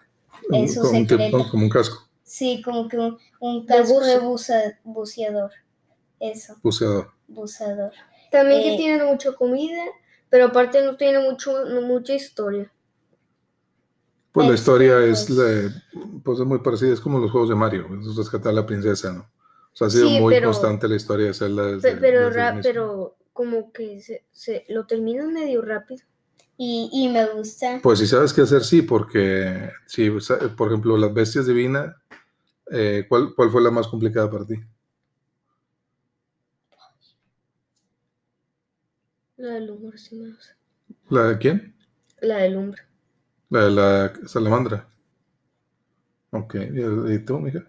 eso 0.55 0.83
como, 0.83 0.91
un 0.93 1.07
como 1.51 1.65
un 1.65 1.71
casco, 1.71 2.09
Sí, 2.25 2.63
como 2.63 2.89
que 2.89 2.97
un, 2.99 3.19
un 3.41 3.67
casco 3.67 4.01
de 4.01 4.19
buzo. 4.19 4.55
buza- 4.55 4.79
buceador. 4.85 5.51
Eso, 6.19 6.57
buceador. 6.63 7.13
buceador. 7.29 7.93
También 8.31 8.61
Eh, 8.61 8.65
que 8.71 8.77
tiene 8.77 9.05
mucha 9.05 9.33
comida, 9.33 9.83
pero 10.31 10.47
aparte 10.47 10.83
no 10.83 10.97
tiene 10.97 11.19
mucho, 11.19 11.65
no 11.67 11.83
mucha 11.83 12.15
historia. 12.15 12.73
Pues 14.33 14.47
la 14.49 14.55
Este, 14.55 14.63
historia 14.63 15.05
es, 15.05 15.27
pues- 15.27 15.73
pues 16.25 16.41
es 16.41 16.47
muy 16.47 16.59
parecida, 16.61 16.93
es 16.93 17.01
como 17.01 17.19
los 17.19 17.31
juegos 17.31 17.51
de 17.51 17.55
Mario, 17.55 17.87
es 18.01 18.17
rescatar 18.17 18.51
a 18.53 18.55
la 18.57 18.67
princesa, 18.67 19.13
¿no? 19.13 19.21
O 19.21 19.77
sea, 19.77 19.87
ha 19.87 19.91
sido 19.91 20.09
Sí, 20.09 20.21
muy 20.21 20.35
pero- 20.35 20.49
constante 20.49 20.89
la 20.89 20.97
historia 20.97 21.27
de 21.27 21.35
Zelda 21.35 21.67
desde, 21.67 21.93
Pe- 21.93 21.97
pero, 22.01 22.27
desde 22.27 22.37
ra- 22.39 22.61
pero 22.63 23.17
como 23.33 23.73
que 23.73 24.01
se, 24.01 24.25
se 24.33 24.65
lo 24.69 24.87
terminan 24.87 25.33
medio 25.33 25.63
rápido. 25.63 26.03
Y, 26.57 26.91
y 26.93 27.09
me 27.09 27.27
gusta. 27.27 27.81
Pues 27.83 27.99
si 27.99 28.07
sabes 28.07 28.33
qué 28.33 28.43
hacer, 28.43 28.63
sí, 28.63 28.83
porque 28.83 29.71
si, 29.87 30.21
sa- 30.21 30.39
por 30.57 30.69
ejemplo, 30.69 30.97
las 30.97 31.13
bestias 31.13 31.47
divinas, 31.47 31.95
eh, 32.71 33.05
¿cuál, 33.09 33.35
¿cuál 33.35 33.51
fue 33.51 33.63
la 33.63 33.71
más 33.71 33.89
complicada 33.89 34.31
para 34.31 34.47
ti? 34.47 34.55
La 39.37 39.55
del 39.55 39.71
humor 39.71 39.99
sí 39.99 40.19
gusta. 40.19 40.57
¿La 41.09 41.25
de 41.29 41.39
quién? 41.39 41.75
La 42.21 42.37
de 42.39 42.51
lumbre. 42.51 42.83
La 43.53 43.65
de 43.67 43.71
la 43.71 44.13
salamandra. 44.27 44.89
Ok, 46.31 46.55
¿y 47.11 47.19
tú, 47.19 47.39
mija? 47.39 47.61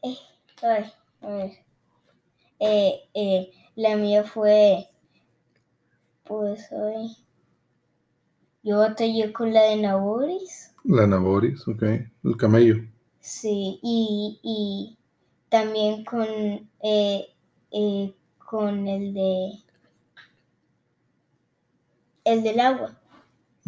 Ay, 0.00 0.16
a 1.22 1.28
ver. 1.28 1.50
Eh, 2.60 3.00
eh, 3.14 3.50
la 3.74 3.96
mía 3.96 4.22
fue. 4.22 4.88
Pues 6.22 6.68
hoy. 6.70 7.16
Yo 8.62 8.78
batallé 8.78 9.32
con 9.32 9.52
la 9.52 9.62
de 9.62 9.78
Naboris. 9.78 10.72
La 10.84 11.04
Naboris, 11.04 11.66
ok. 11.66 11.82
El 11.82 12.36
camello. 12.38 12.76
Sí, 13.18 13.80
y, 13.82 14.38
y 14.40 14.96
también 15.48 16.04
con, 16.04 16.28
eh, 16.80 17.26
eh, 17.72 18.14
con 18.38 18.86
el 18.86 19.12
de. 19.12 19.64
El 22.22 22.44
del 22.44 22.60
agua. 22.60 23.00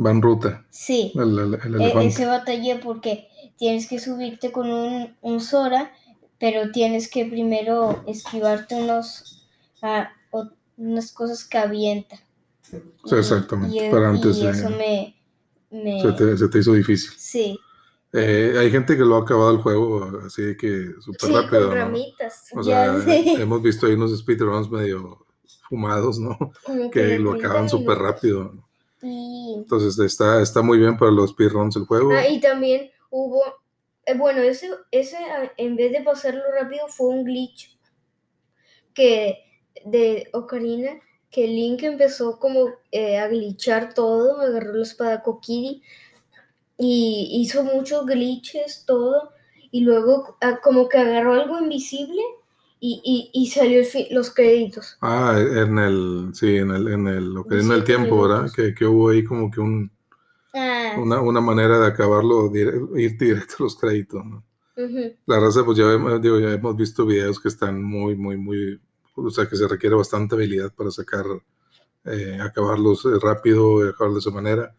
Va 0.04 0.10
en 0.10 0.20
ruta. 0.22 0.66
Sí. 0.70 1.12
El, 1.14 1.38
el- 1.38 1.54
el 1.54 1.74
E- 1.74 1.78
elefante. 1.78 2.08
ese 2.08 2.26
batallé 2.26 2.76
porque 2.76 3.28
tienes 3.56 3.88
que 3.88 3.98
subirte 3.98 4.52
con 4.52 4.70
un, 4.70 5.16
un 5.22 5.40
Sora, 5.40 5.92
pero 6.38 6.70
tienes 6.70 7.10
que 7.10 7.24
primero 7.24 8.02
esquivarte 8.06 8.74
unos 8.74 9.46
ah, 9.82 10.10
o- 10.30 10.50
unas 10.76 11.12
cosas 11.12 11.44
que 11.44 11.56
avienta. 11.58 12.16
Sí, 12.62 13.14
exactamente, 13.16 13.86
Y, 13.86 13.90
para 13.90 14.08
y 14.12 14.14
antes 14.16 14.40
de- 14.40 14.50
eso 14.50 14.70
me, 14.70 15.16
me- 15.70 16.02
Se 16.02 16.12
te, 16.12 16.36
se 16.36 16.48
te 16.48 16.58
hizo 16.58 16.72
difícil. 16.72 17.12
sí. 17.16 17.58
Eh, 18.12 18.54
hay 18.58 18.70
gente 18.70 18.96
que 18.96 19.02
lo 19.04 19.16
ha 19.16 19.20
acabado 19.22 19.50
el 19.50 19.58
juego 19.58 20.20
así 20.24 20.40
de 20.40 20.56
que 20.56 20.92
súper 21.00 21.28
Sí, 21.28 21.34
rápido, 21.34 21.68
con 21.68 21.78
¿no? 21.78 21.84
ramitas. 21.84 22.44
O 22.54 22.62
Ya 22.62 22.94
sea, 22.94 23.02
sé. 23.02 23.32
hemos 23.42 23.62
visto 23.62 23.86
ahí 23.86 23.92
unos 23.94 24.16
speedruns 24.18 24.70
medio 24.70 25.26
fumados, 25.68 26.18
¿no? 26.18 26.38
Como 26.64 26.90
Que 26.90 27.18
lo 27.18 27.32
30 27.32 27.48
acaban 27.48 27.68
súper 27.68 27.98
rápido. 27.98 28.65
Entonces 29.06 29.98
está, 29.98 30.40
está 30.42 30.62
muy 30.62 30.78
bien 30.78 30.96
para 30.96 31.10
los 31.10 31.30
speedruns 31.30 31.76
el 31.76 31.86
juego. 31.86 32.12
Ah, 32.12 32.28
y 32.28 32.40
también 32.40 32.90
hubo, 33.10 33.42
eh, 34.04 34.14
bueno, 34.16 34.42
ese, 34.42 34.70
ese 34.90 35.16
ah, 35.16 35.52
en 35.56 35.76
vez 35.76 35.92
de 35.92 36.02
pasarlo 36.02 36.42
rápido 36.52 36.88
fue 36.88 37.08
un 37.08 37.24
glitch 37.24 37.78
que 38.94 39.38
de 39.84 40.28
Ocarina, 40.32 41.00
que 41.30 41.46
Link 41.46 41.82
empezó 41.82 42.38
como 42.38 42.70
eh, 42.90 43.18
a 43.18 43.28
glitchar 43.28 43.94
todo, 43.94 44.40
agarró 44.40 44.72
la 44.74 44.82
espada 44.82 45.22
Kokiri 45.22 45.82
y 46.78 47.28
hizo 47.42 47.62
muchos 47.62 48.06
glitches, 48.06 48.84
todo, 48.86 49.32
y 49.70 49.80
luego 49.80 50.36
ah, 50.40 50.60
como 50.62 50.88
que 50.88 50.98
agarró 50.98 51.34
algo 51.34 51.58
invisible 51.58 52.22
y, 52.80 53.30
y, 53.32 53.40
y 53.42 53.46
salió 53.50 53.80
el 53.80 53.86
los 54.10 54.30
créditos. 54.30 54.96
Ah, 55.00 55.36
en 55.38 55.78
el, 55.78 56.30
sí, 56.34 56.56
en 56.56 56.70
el, 56.70 56.88
en 56.88 57.06
el, 57.08 57.32
lo 57.34 57.44
que 57.46 57.58
en 57.60 57.70
el 57.70 57.84
tiempo, 57.84 58.22
¿verdad? 58.22 58.50
Que, 58.54 58.74
que 58.74 58.84
hubo 58.86 59.10
ahí 59.10 59.24
como 59.24 59.50
que 59.50 59.60
un, 59.60 59.90
ah, 60.54 60.94
una, 60.98 61.20
una 61.20 61.40
manera 61.40 61.78
de 61.80 61.86
acabarlo, 61.86 62.50
dire- 62.50 62.80
ir 63.00 63.16
directo 63.18 63.56
a 63.60 63.62
los 63.64 63.76
créditos, 63.76 64.24
¿no? 64.24 64.44
Ujú. 64.76 65.14
La 65.26 65.40
raza, 65.40 65.64
pues 65.64 65.78
ya, 65.78 65.86
digo, 66.18 66.38
ya 66.38 66.52
hemos 66.52 66.76
visto 66.76 67.06
videos 67.06 67.40
que 67.40 67.48
están 67.48 67.82
muy, 67.82 68.14
muy, 68.14 68.36
muy, 68.36 68.80
o 69.14 69.30
sea, 69.30 69.48
que 69.48 69.56
se 69.56 69.66
requiere 69.66 69.96
bastante 69.96 70.34
habilidad 70.34 70.72
para 70.74 70.90
sacar, 70.90 71.24
eh, 72.04 72.38
acabarlos 72.40 73.04
eh, 73.06 73.18
rápido, 73.20 73.84
y 73.84 73.88
acabarlos 73.88 74.24
de 74.24 74.28
esa 74.30 74.34
manera, 74.36 74.74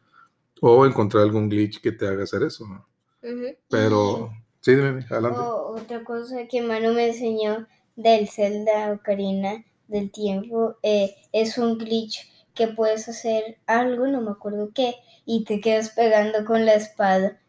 o 0.62 0.86
encontrar 0.86 1.24
algún 1.24 1.50
glitch 1.50 1.82
que 1.82 1.92
te 1.92 2.08
haga 2.08 2.24
hacer 2.24 2.44
eso, 2.44 2.68
¿no? 2.68 2.88
Ujú. 3.24 3.56
Pero, 3.70 4.32
sí, 4.62 4.75
dime, 4.75 5.06
adelante. 5.10 5.39
o- 5.39 5.75
otra 5.77 6.04
cosa 6.04 6.48
que 6.50 6.62
Manu 6.62 6.94
me 6.94 7.08
enseñó 7.10 7.68
del 7.98 8.30
Zelda 8.30 8.94
Ocarina 8.94 9.66
del 9.89 10.10
tiempo 10.12 10.77
eh, 10.84 11.16
es 11.34 11.58
un 11.58 11.77
glitch 11.77 12.25
que 12.56 12.68
puedes 12.70 13.10
hacer 13.10 13.58
algo, 13.68 14.08
no 14.08 14.22
me 14.22 14.32
acuerdo 14.32 14.72
qué, 14.74 14.96
y 15.25 15.44
te 15.44 15.60
quedas 15.62 15.89
pegando 15.89 16.46
con 16.46 16.66
la 16.66 16.75
espada. 16.75 17.39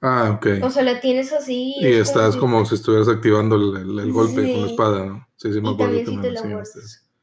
Ah, 0.00 0.32
ok. 0.36 0.46
O 0.62 0.70
sea, 0.70 0.82
la 0.82 1.00
tienes 1.00 1.32
así. 1.32 1.74
Y 1.80 1.86
es 1.86 2.08
estás 2.08 2.34
si- 2.34 2.40
como 2.40 2.64
si 2.66 2.74
estuvieras 2.74 3.08
activando 3.08 3.56
el, 3.56 3.76
el- 3.90 3.98
el 4.00 4.12
golpe 4.12 4.52
con 4.52 4.60
la 4.60 4.66
espada, 4.66 5.06
¿no? 5.06 5.26
Sí, 5.36 5.52
sí, 5.52 5.60
me 5.60 5.70
acuerdo 5.70 6.02
también 6.04 6.04
que 6.04 6.10
si 6.10 6.16
me 6.16 6.28
enseñaste. 6.28 6.80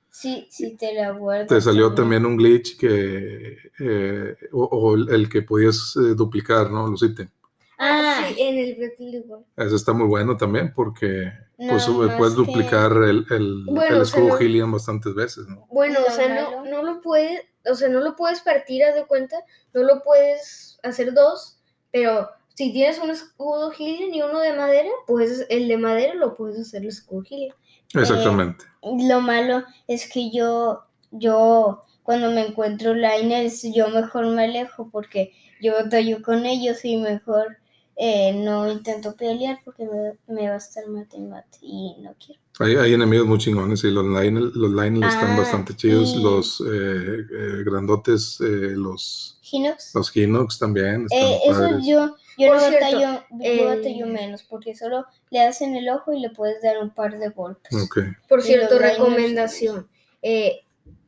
Sí, 0.09 0.47
sí 0.49 0.75
te 0.77 0.93
la 0.93 1.11
guardas. 1.11 1.47
Te 1.47 1.61
salió 1.61 1.93
también. 1.93 2.23
también 2.23 2.25
un 2.25 2.37
glitch 2.37 2.77
que, 2.77 3.57
eh, 3.79 4.35
o, 4.51 4.63
o 4.65 4.95
el, 4.95 5.29
que 5.29 5.41
podías 5.43 5.95
eh, 5.97 6.15
duplicar, 6.15 6.69
¿no? 6.71 6.87
Los 6.87 7.01
ítems. 7.03 7.31
Ah, 7.77 8.25
sí, 8.27 8.41
en 8.41 8.57
el 8.59 8.75
Breath 8.75 8.91
of 8.93 9.11
the 9.11 9.19
Wild. 9.27 9.45
Eso 9.57 9.75
está 9.75 9.93
muy 9.93 10.07
bueno 10.07 10.37
también 10.37 10.71
porque 10.75 11.31
Nada 11.61 11.77
eh, 11.85 12.07
más 12.07 12.17
puedes 12.17 12.33
que- 12.33 12.39
duplicar 12.41 12.91
el, 12.91 13.25
el, 13.29 13.65
Bueno, 13.65 13.95
el 13.95 14.01
o 14.01 14.05
sea, 14.05 14.19
escudo 14.19 14.35
no- 14.37 14.41
Hylian 14.41 14.71
bastantes 14.71 15.13
veces, 15.13 15.47
¿no? 15.47 15.67
Bueno, 15.69 15.99
o 16.05 16.09
Lo 16.09 16.15
sea, 16.15 16.41
no, 16.41 16.65
no 16.65 16.83
lo 16.83 17.01
puedes, 17.01 17.41
o 17.69 17.75
sea, 17.75 17.87
no 17.89 17.99
lo 17.99 18.15
puedes 18.15 18.41
partir, 18.41 18.83
haz 18.83 18.95
de 18.95 19.05
cuenta, 19.05 19.35
no 19.73 19.83
lo 19.83 20.01
puedes 20.03 20.79
hacer 20.83 21.13
dos, 21.13 21.59
pero 21.91 22.29
si 22.55 22.71
tienes 22.73 22.99
un 22.99 23.09
escudo 23.11 23.71
Hylian 23.71 24.13
y 24.13 24.21
uno 24.21 24.39
de 24.39 24.53
madera, 24.53 24.89
pues 25.07 25.45
el 25.49 25.67
de 25.67 25.77
madera 25.77 26.13
lo 26.15 26.35
puedes 26.35 26.59
hacer 26.59 26.81
el 26.81 26.87
escudo 26.89 27.23
Hylian. 27.23 27.55
Exactamente. 27.93 28.65
Lo 28.83 29.21
malo 29.21 29.63
es 29.87 30.09
que 30.11 30.31
yo, 30.31 30.83
yo, 31.11 31.83
cuando 32.03 32.31
me 32.31 32.47
encuentro 32.47 32.93
liners, 32.93 33.61
yo 33.73 33.89
mejor 33.89 34.25
me 34.27 34.45
alejo 34.45 34.89
porque 34.91 35.33
yo 35.61 35.73
batallo 35.73 36.21
con 36.23 36.45
ellos 36.45 36.83
y 36.85 36.97
mejor 36.97 37.57
eh, 37.95 38.33
no 38.33 38.71
intento 38.71 39.15
pelear 39.15 39.59
porque 39.63 39.85
me, 39.85 40.33
me 40.33 40.47
va 40.47 40.55
a 40.55 40.57
estar 40.57 40.87
mate 40.87 41.17
y 41.17 41.21
mate 41.21 41.57
y 41.61 41.95
no 42.01 42.15
quiero. 42.23 42.41
Hay, 42.59 42.75
hay 42.75 42.93
enemigos 42.93 43.27
muy 43.27 43.37
chingones 43.37 43.83
y 43.83 43.91
los 43.91 44.05
Lionel, 44.05 44.51
los 44.53 44.71
Lionel 44.71 45.03
están 45.03 45.31
Ah, 45.31 45.37
bastante 45.37 45.75
chidos. 45.75 46.13
y- 46.15 46.21
Los 46.21 46.61
eh, 46.61 46.65
eh, 46.67 47.63
grandotes, 47.65 48.39
eh, 48.41 48.73
los, 48.75 49.39
Hinox. 49.51 49.95
los 49.95 50.15
Hinox 50.15 50.59
también 50.59 51.05
están 51.09 51.19
Eh, 51.31 51.39
eso 51.45 51.79
yo, 51.79 52.15
yo 52.37 52.47
Por 52.47 52.57
no 52.57 52.67
cierto, 52.67 52.85
batallo, 52.85 53.23
yo 53.31 53.37
eh, 53.41 53.65
batallo 53.65 54.07
menos 54.07 54.43
porque 54.43 54.75
solo 54.75 55.05
le 55.29 55.39
das 55.39 55.61
en 55.61 55.75
el 55.75 55.89
ojo 55.89 56.13
y 56.13 56.19
le 56.19 56.29
puedes 56.29 56.61
dar 56.61 56.77
un 56.79 56.91
par 56.91 57.17
de 57.17 57.29
golpes. 57.29 57.73
Ok. 57.83 57.99
Por 58.27 58.39
Y 58.39 58.43
cierto, 58.43 58.77
recomendación, 58.79 59.87
eh, 60.21 60.61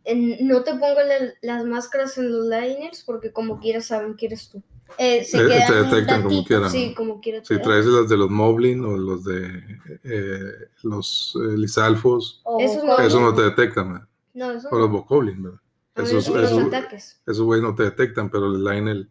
en- 0.06 0.48
no 0.48 0.64
te 0.64 0.72
pongas 0.72 1.06
la- 1.08 1.34
las 1.42 1.66
máscaras 1.66 2.18
en 2.18 2.32
los 2.32 2.46
liners 2.48 3.04
porque 3.04 3.32
como 3.32 3.60
quieras 3.60 3.86
saben 3.86 4.16
que 4.16 4.26
eres 4.28 4.50
tú. 4.50 4.62
Eh, 4.98 5.24
se 5.24 5.38
Eh, 5.42 5.48
quedan 5.48 5.68
te 5.68 5.74
detectan 5.96 6.24
como 6.24 6.44
quieran. 6.46 6.70
Sí, 6.72 6.94
como 6.94 7.20
quieras. 7.20 7.48
Si 7.48 7.58
traes 7.60 7.86
las 7.86 8.08
de 8.10 8.18
los 8.18 8.30
Moblin 8.30 8.86
o 8.86 8.96
los 8.96 9.24
de 9.24 9.64
eh, 10.04 10.52
los 10.84 11.36
eh, 11.44 11.58
Lisalfos, 11.58 12.42
o 12.44 12.60
Esos 12.60 12.84
no- 12.84 12.96
con- 12.96 13.06
eso 13.06 13.20
no 13.20 13.34
te 13.34 13.42
detectan. 13.42 14.08
No, 14.36 14.52
eso 14.52 14.68
O 14.72 14.78
los 14.78 14.90
no. 14.90 14.98
Bokoblin, 14.98 15.42
¿verdad? 15.44 15.60
A 15.96 16.02
Esos, 16.04 16.28
los 16.30 16.44
esos, 16.52 16.64
ataques. 16.68 17.22
esos 17.26 17.42
güeyes 17.44 17.64
no 17.64 17.76
te 17.76 17.84
detectan, 17.84 18.30
pero 18.30 18.48
el 18.48 18.64
Lionel 18.64 19.10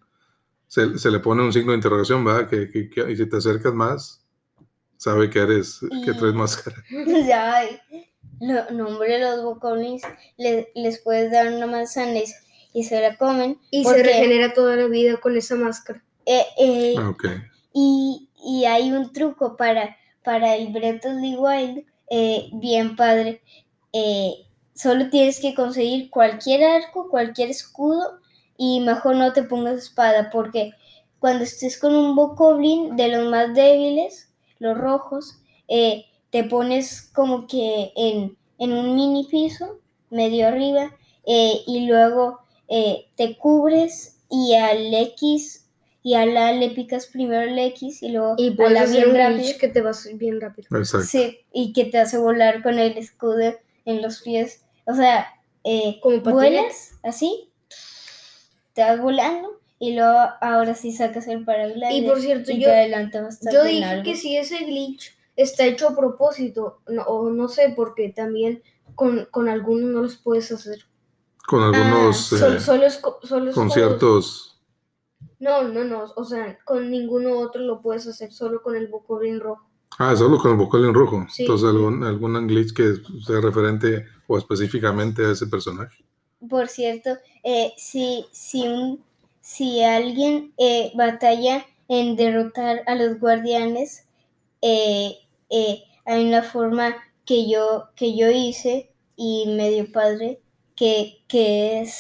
se, 0.69 0.99
se 0.99 1.11
le 1.11 1.19
pone 1.21 1.43
un 1.43 1.53
signo 1.53 1.73
de 1.73 1.77
interrogación, 1.79 2.25
¿verdad? 2.25 2.49
Que, 2.49 2.71
que- 2.71 2.89
que- 2.91 3.11
y 3.11 3.17
si 3.17 3.27
te 3.29 3.37
acercas 3.37 3.75
más, 3.75 4.25
sabe 4.97 5.31
que 5.31 5.41
eres, 5.41 5.81
que 6.05 6.13
traes 6.13 6.35
Y- 6.35 6.37
máscara. 6.37 6.77
Lo, 8.41 8.71
no, 8.73 8.89
hombre, 8.89 9.21
los 9.21 9.45
bokoblins 9.45 10.03
le- 10.37 10.73
les 10.75 10.99
puedes 11.01 11.31
dar 11.31 11.53
una 11.53 11.67
manzana 11.67 12.19
y, 12.19 12.25
y 12.73 12.85
se 12.85 13.01
la 13.01 13.17
comen. 13.17 13.59
Y 13.71 13.83
porque, 13.85 13.99
se 13.99 14.05
regenera 14.05 14.55
toda 14.55 14.77
la 14.77 14.87
vida 14.87 15.17
con 15.19 15.37
esa 15.37 15.55
máscara. 15.57 16.03
eh, 16.27 16.47
eh, 16.59 16.95
Ah, 16.99 17.09
ok. 17.11 17.25
y, 17.73 18.29
y 18.45 18.65
hay 18.65 18.93
un 18.93 19.13
truco 19.13 19.57
para, 19.57 19.97
para 20.25 20.57
el 20.57 20.73
Breath 20.73 21.05
of 21.07 21.21
the 21.21 21.37
Wild, 21.37 21.85
eh, 22.11 22.49
bien 22.53 22.97
padre. 22.97 23.43
Eh, 23.93 24.35
solo 24.75 25.11
tienes 25.11 25.41
que 25.41 25.55
conseguir 25.55 26.11
cualquier 26.11 26.65
arco, 26.65 27.09
cualquier 27.11 27.51
escudo 27.51 28.21
y 28.57 28.81
mejor 28.81 29.17
no 29.17 29.33
te 29.33 29.43
pongas 29.43 29.79
espada 29.79 30.31
porque 30.31 30.73
cuando 31.19 31.45
estés 31.45 31.79
con 31.79 31.95
un 31.95 32.17
bokoblin 32.17 32.97
de 32.97 33.09
los 33.09 33.29
más 33.29 33.55
débiles, 33.55 34.31
los 34.59 34.77
rojos, 34.79 35.39
eh, 35.69 36.07
te 36.31 36.45
pones 36.45 37.03
como 37.15 37.47
que 37.47 37.93
en, 37.97 38.37
en 38.59 38.73
un 38.73 38.95
mini 38.97 39.25
piso, 39.31 39.79
medio 40.11 40.49
arriba, 40.49 40.95
eh, 41.27 41.61
y 41.67 41.87
luego 41.87 42.41
eh, 42.69 43.07
te 43.17 43.37
cubres 43.37 44.19
y 44.31 44.55
al 44.55 44.93
X 44.95 45.67
y 46.03 46.15
a 46.15 46.27
la 46.27 46.53
le 46.53 46.71
picas 46.71 47.07
primero 47.07 47.43
el 47.43 47.59
X 47.59 48.03
y 48.03 48.09
luego 48.09 48.35
Y 48.37 48.53
a 48.53 48.57
puedes 48.57 48.73
la 48.73 48.83
hacer 48.83 48.97
bien 48.97 49.11
un 49.11 49.17
rápido. 49.17 49.39
glitch 49.39 49.59
que 49.59 49.69
te 49.69 49.81
vas 49.83 50.09
bien 50.15 50.41
rápido. 50.41 50.69
Exacto. 50.77 51.07
Sí, 51.07 51.39
y 51.53 51.73
que 51.73 51.85
te 51.85 51.99
hace 51.99 52.19
volar 52.19 52.63
con 52.63 52.79
el 52.79 52.97
escudo 52.99 53.55
en 53.85 54.03
los 54.03 54.23
pies. 54.23 54.65
O 54.87 54.95
sea, 54.95 55.29
eh, 55.65 56.01
Como 56.03 56.19
vuelas 56.21 56.93
así, 57.05 57.51
te 58.73 58.83
vas 58.83 59.01
volando 59.01 59.61
y 59.79 59.95
luego 59.95 60.19
ahora 60.41 60.75
sí 60.75 60.93
sacas 60.93 61.29
el 61.29 61.45
paraglider 61.45 61.93
Y 61.93 62.03
por 62.03 62.21
cierto, 62.21 62.53
y 62.53 62.59
yo, 62.61 62.69
te 62.69 62.75
adelanta 62.75 63.23
bastante 63.23 63.57
yo 63.57 63.65
dije 63.65 64.03
que 64.05 64.17
si 64.17 64.37
ese 64.37 64.59
glitch 64.65 65.13
está 65.37 65.67
hecho 65.67 65.89
a 65.89 65.97
propósito, 65.97 66.81
no, 66.89 67.03
o 67.03 67.31
no 67.31 67.49
sé, 67.49 67.73
porque 67.77 68.09
también 68.11 68.63
con, 68.95 69.27
con 69.31 69.49
algunos 69.49 69.91
no 69.91 70.03
los 70.03 70.17
puedes 70.17 70.51
hacer. 70.53 70.85
Con 71.47 71.63
algunos 71.63 72.33
Ah, 72.33 72.37
Sol- 72.39 72.61
solo 72.61 72.87
es, 72.87 72.97
co- 72.99 73.19
solo 73.23 73.51
es 73.51 73.55
con 73.55 73.65
con- 73.69 73.73
ciertos. 73.75 74.61
No, 75.39 75.63
no, 75.65 75.85
no. 75.85 76.05
O 76.17 76.25
sea, 76.25 76.59
con 76.65 76.91
ninguno 76.91 77.39
otro 77.39 77.63
lo 77.63 77.81
puedes 77.81 78.07
hacer, 78.07 78.33
solo 78.33 78.63
con 78.63 78.77
el 78.77 78.87
Bokoblin 78.89 79.41
rojo. 79.41 79.69
Ah, 79.99 80.17
solo 80.17 80.39
con 80.39 80.53
el 80.53 80.57
Bokolin 80.57 80.95
rojo. 80.95 81.27
Sí. 81.29 81.43
Entonces, 81.43 81.69
algún, 81.69 82.03
algún 82.05 82.47
glitch 82.47 82.73
que 82.73 82.95
sea 83.27 83.41
referente 83.41 84.07
o 84.27 84.39
específicamente 84.39 85.25
a 85.27 85.33
ese 85.33 85.47
personaje. 85.49 86.03
Por 86.49 86.69
cierto, 86.69 87.11
eh, 87.45 87.73
si, 87.77 88.25
si, 88.33 88.67
un, 88.67 89.05
si 89.41 89.83
alguien 89.83 90.55
eh, 90.57 90.93
batalla 90.95 91.67
en 91.89 92.17
derrotar 92.17 92.83
a 92.87 92.95
los 92.95 93.19
guardianes, 93.21 94.07
eh, 94.63 95.19
eh, 95.51 95.83
hay 96.07 96.27
una 96.27 96.43
forma 96.43 96.95
que 97.27 97.49
yo, 97.51 97.89
que 97.95 98.17
yo 98.17 98.31
hice 98.31 98.93
y 99.17 99.47
medio 99.57 99.91
padre, 99.93 100.41
que, 101.29 101.81
es 101.81 101.97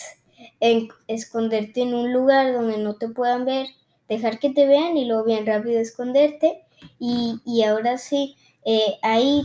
esconderte 1.09 1.83
en 1.83 1.95
un 1.95 2.12
lugar 2.12 2.53
donde 2.53 2.79
no 2.79 2.95
te 2.97 3.09
puedan 3.09 3.45
ver, 3.45 3.67
dejar 4.09 4.39
que 4.39 4.51
te 4.51 4.67
vean 4.67 4.97
y 4.97 5.05
luego 5.07 5.25
bien 5.25 5.47
rápido 5.47 5.81
esconderte. 5.81 6.62
Y, 6.99 7.41
y 7.45 7.62
ahora 7.62 7.99
sí, 7.99 8.37
eh, 8.65 8.97
ahí, 9.03 9.43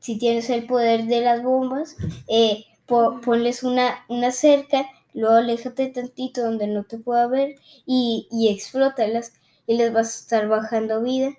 si 0.00 0.18
tienes 0.18 0.50
el 0.50 0.66
poder 0.66 1.04
de 1.06 1.20
las 1.20 1.42
bombas, 1.42 1.96
eh, 2.28 2.64
po- 2.86 3.20
ponles 3.20 3.62
una, 3.62 4.04
una 4.08 4.30
cerca, 4.32 4.86
luego 5.14 5.36
aléjate 5.36 5.88
tantito 5.88 6.42
donde 6.42 6.66
no 6.66 6.84
te 6.84 6.98
pueda 6.98 7.26
ver 7.28 7.56
y, 7.86 8.28
y 8.30 8.48
explótalas 8.48 9.32
y 9.66 9.76
les 9.76 9.92
vas 9.92 10.08
a 10.16 10.20
estar 10.20 10.48
bajando 10.48 11.02
vida. 11.02 11.30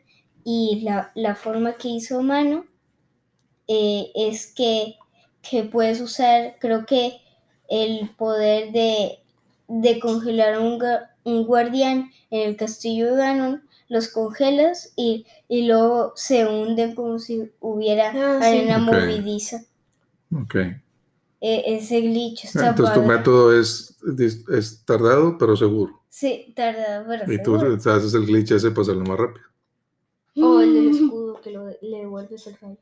Y 0.43 0.81
la, 0.83 1.11
la 1.15 1.35
forma 1.35 1.73
que 1.75 1.89
hizo 1.89 2.21
Mano 2.21 2.65
eh, 3.67 4.11
es 4.15 4.47
que, 4.53 4.95
que 5.41 5.63
puedes 5.63 6.01
usar, 6.01 6.55
creo 6.59 6.85
que 6.85 7.19
el 7.69 8.09
poder 8.17 8.71
de, 8.71 9.19
de 9.67 9.99
congelar 9.99 10.55
a 10.55 10.59
un, 10.59 10.79
un 11.23 11.45
guardián 11.45 12.11
en 12.29 12.49
el 12.49 12.55
castillo 12.57 13.07
de 13.15 13.17
Ganon, 13.17 13.63
los 13.89 14.07
congelas 14.09 14.93
y, 14.95 15.25
y 15.47 15.67
luego 15.67 16.13
se 16.15 16.45
hunden 16.47 16.95
como 16.95 17.19
si 17.19 17.51
hubiera 17.59 18.09
Ah, 18.09 18.39
sí. 18.41 18.47
arena 18.47 18.77
Ok. 18.77 18.83
movediza. 18.83 19.63
Ok. 20.33 20.55
E- 21.41 21.63
ese 21.77 22.01
glitch 22.01 22.45
está 22.45 22.69
Entonces 22.69 22.93
tu 22.95 23.01
padre. 23.01 23.17
método 23.17 23.59
es, 23.59 23.97
es 24.49 24.83
tardado, 24.85 25.37
pero 25.37 25.55
seguro. 25.55 26.01
Sí, 26.09 26.53
tarda, 26.55 27.05
pero 27.07 27.23
Y 27.31 27.37
tú 27.43 27.55
seguro. 27.57 27.75
haces 27.75 28.13
el 28.13 28.25
glitch 28.25 28.51
ese 28.51 28.71
para 28.71 28.81
hacerlo 28.83 29.03
más 29.05 29.19
rápido. 29.19 29.45
O 30.41 30.59
el 30.61 30.73
del 30.73 30.87
escudo 30.89 31.41
que 31.41 31.51
lo, 31.51 31.67
le 31.67 31.97
devuelves 31.99 32.47
el 32.47 32.57
rayo. 32.57 32.77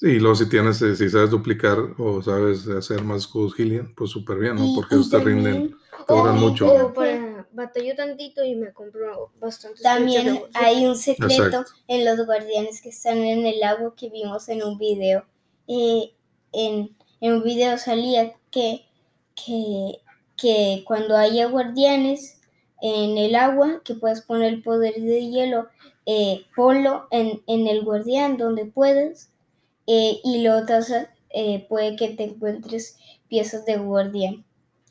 Y 0.00 0.20
luego 0.20 0.36
si 0.36 0.48
tienes, 0.48 0.80
eh, 0.82 0.94
si 0.94 1.08
sabes 1.08 1.30
duplicar 1.30 1.76
o 1.98 2.22
sabes 2.22 2.68
hacer 2.68 3.02
más 3.02 3.22
escudos 3.22 3.54
Gillian, 3.54 3.92
pues 3.96 4.10
súper 4.10 4.38
bien, 4.38 4.54
¿no? 4.54 4.72
Porque 4.76 4.94
y 4.94 4.98
esos 4.98 5.10
te 5.10 5.16
también- 5.16 5.44
rinden, 5.44 5.76
te 6.06 6.12
duran 6.14 6.26
también 6.26 6.48
mucho. 6.50 6.70
creo 6.70 6.86
O 6.86 6.92
para 6.94 7.48
batallo 7.52 7.96
tantito 7.96 8.44
y 8.44 8.54
me 8.54 8.72
compro 8.72 9.32
bastantes 9.40 9.82
También 9.82 10.40
hay 10.54 10.86
un 10.86 10.94
secreto 10.96 11.42
Exacto. 11.46 11.72
en 11.88 12.04
los 12.04 12.24
guardianes 12.26 12.80
que 12.80 12.90
están 12.90 13.18
en 13.18 13.44
el 13.44 13.60
agua 13.64 13.94
que 13.96 14.08
vimos 14.08 14.48
en 14.48 14.62
un 14.62 14.78
video. 14.78 15.24
Eh, 15.66 16.12
en, 16.52 16.96
en 17.20 17.32
un 17.34 17.42
video 17.42 17.76
salía 17.76 18.34
que, 18.52 18.86
que, 19.34 19.98
que 20.36 20.84
cuando 20.86 21.16
haya 21.16 21.46
guardianes 21.48 22.40
en 22.80 23.18
el 23.18 23.34
agua, 23.34 23.82
que 23.84 23.94
puedes 23.94 24.20
poner 24.20 24.52
el 24.54 24.62
poder 24.62 24.94
de 24.94 25.28
hielo, 25.28 25.66
eh, 26.06 26.46
ponlo 26.54 27.08
en, 27.10 27.42
en 27.48 27.66
el 27.66 27.82
guardián 27.84 28.36
donde 28.36 28.64
puedas 28.64 29.30
eh, 29.88 30.20
y 30.22 30.42
luego 30.42 30.66
eh, 31.30 31.66
puede 31.66 31.96
que 31.96 32.10
te 32.10 32.24
encuentres 32.24 32.98
piezas 33.26 33.64
de 33.64 33.78
guardián. 33.78 34.44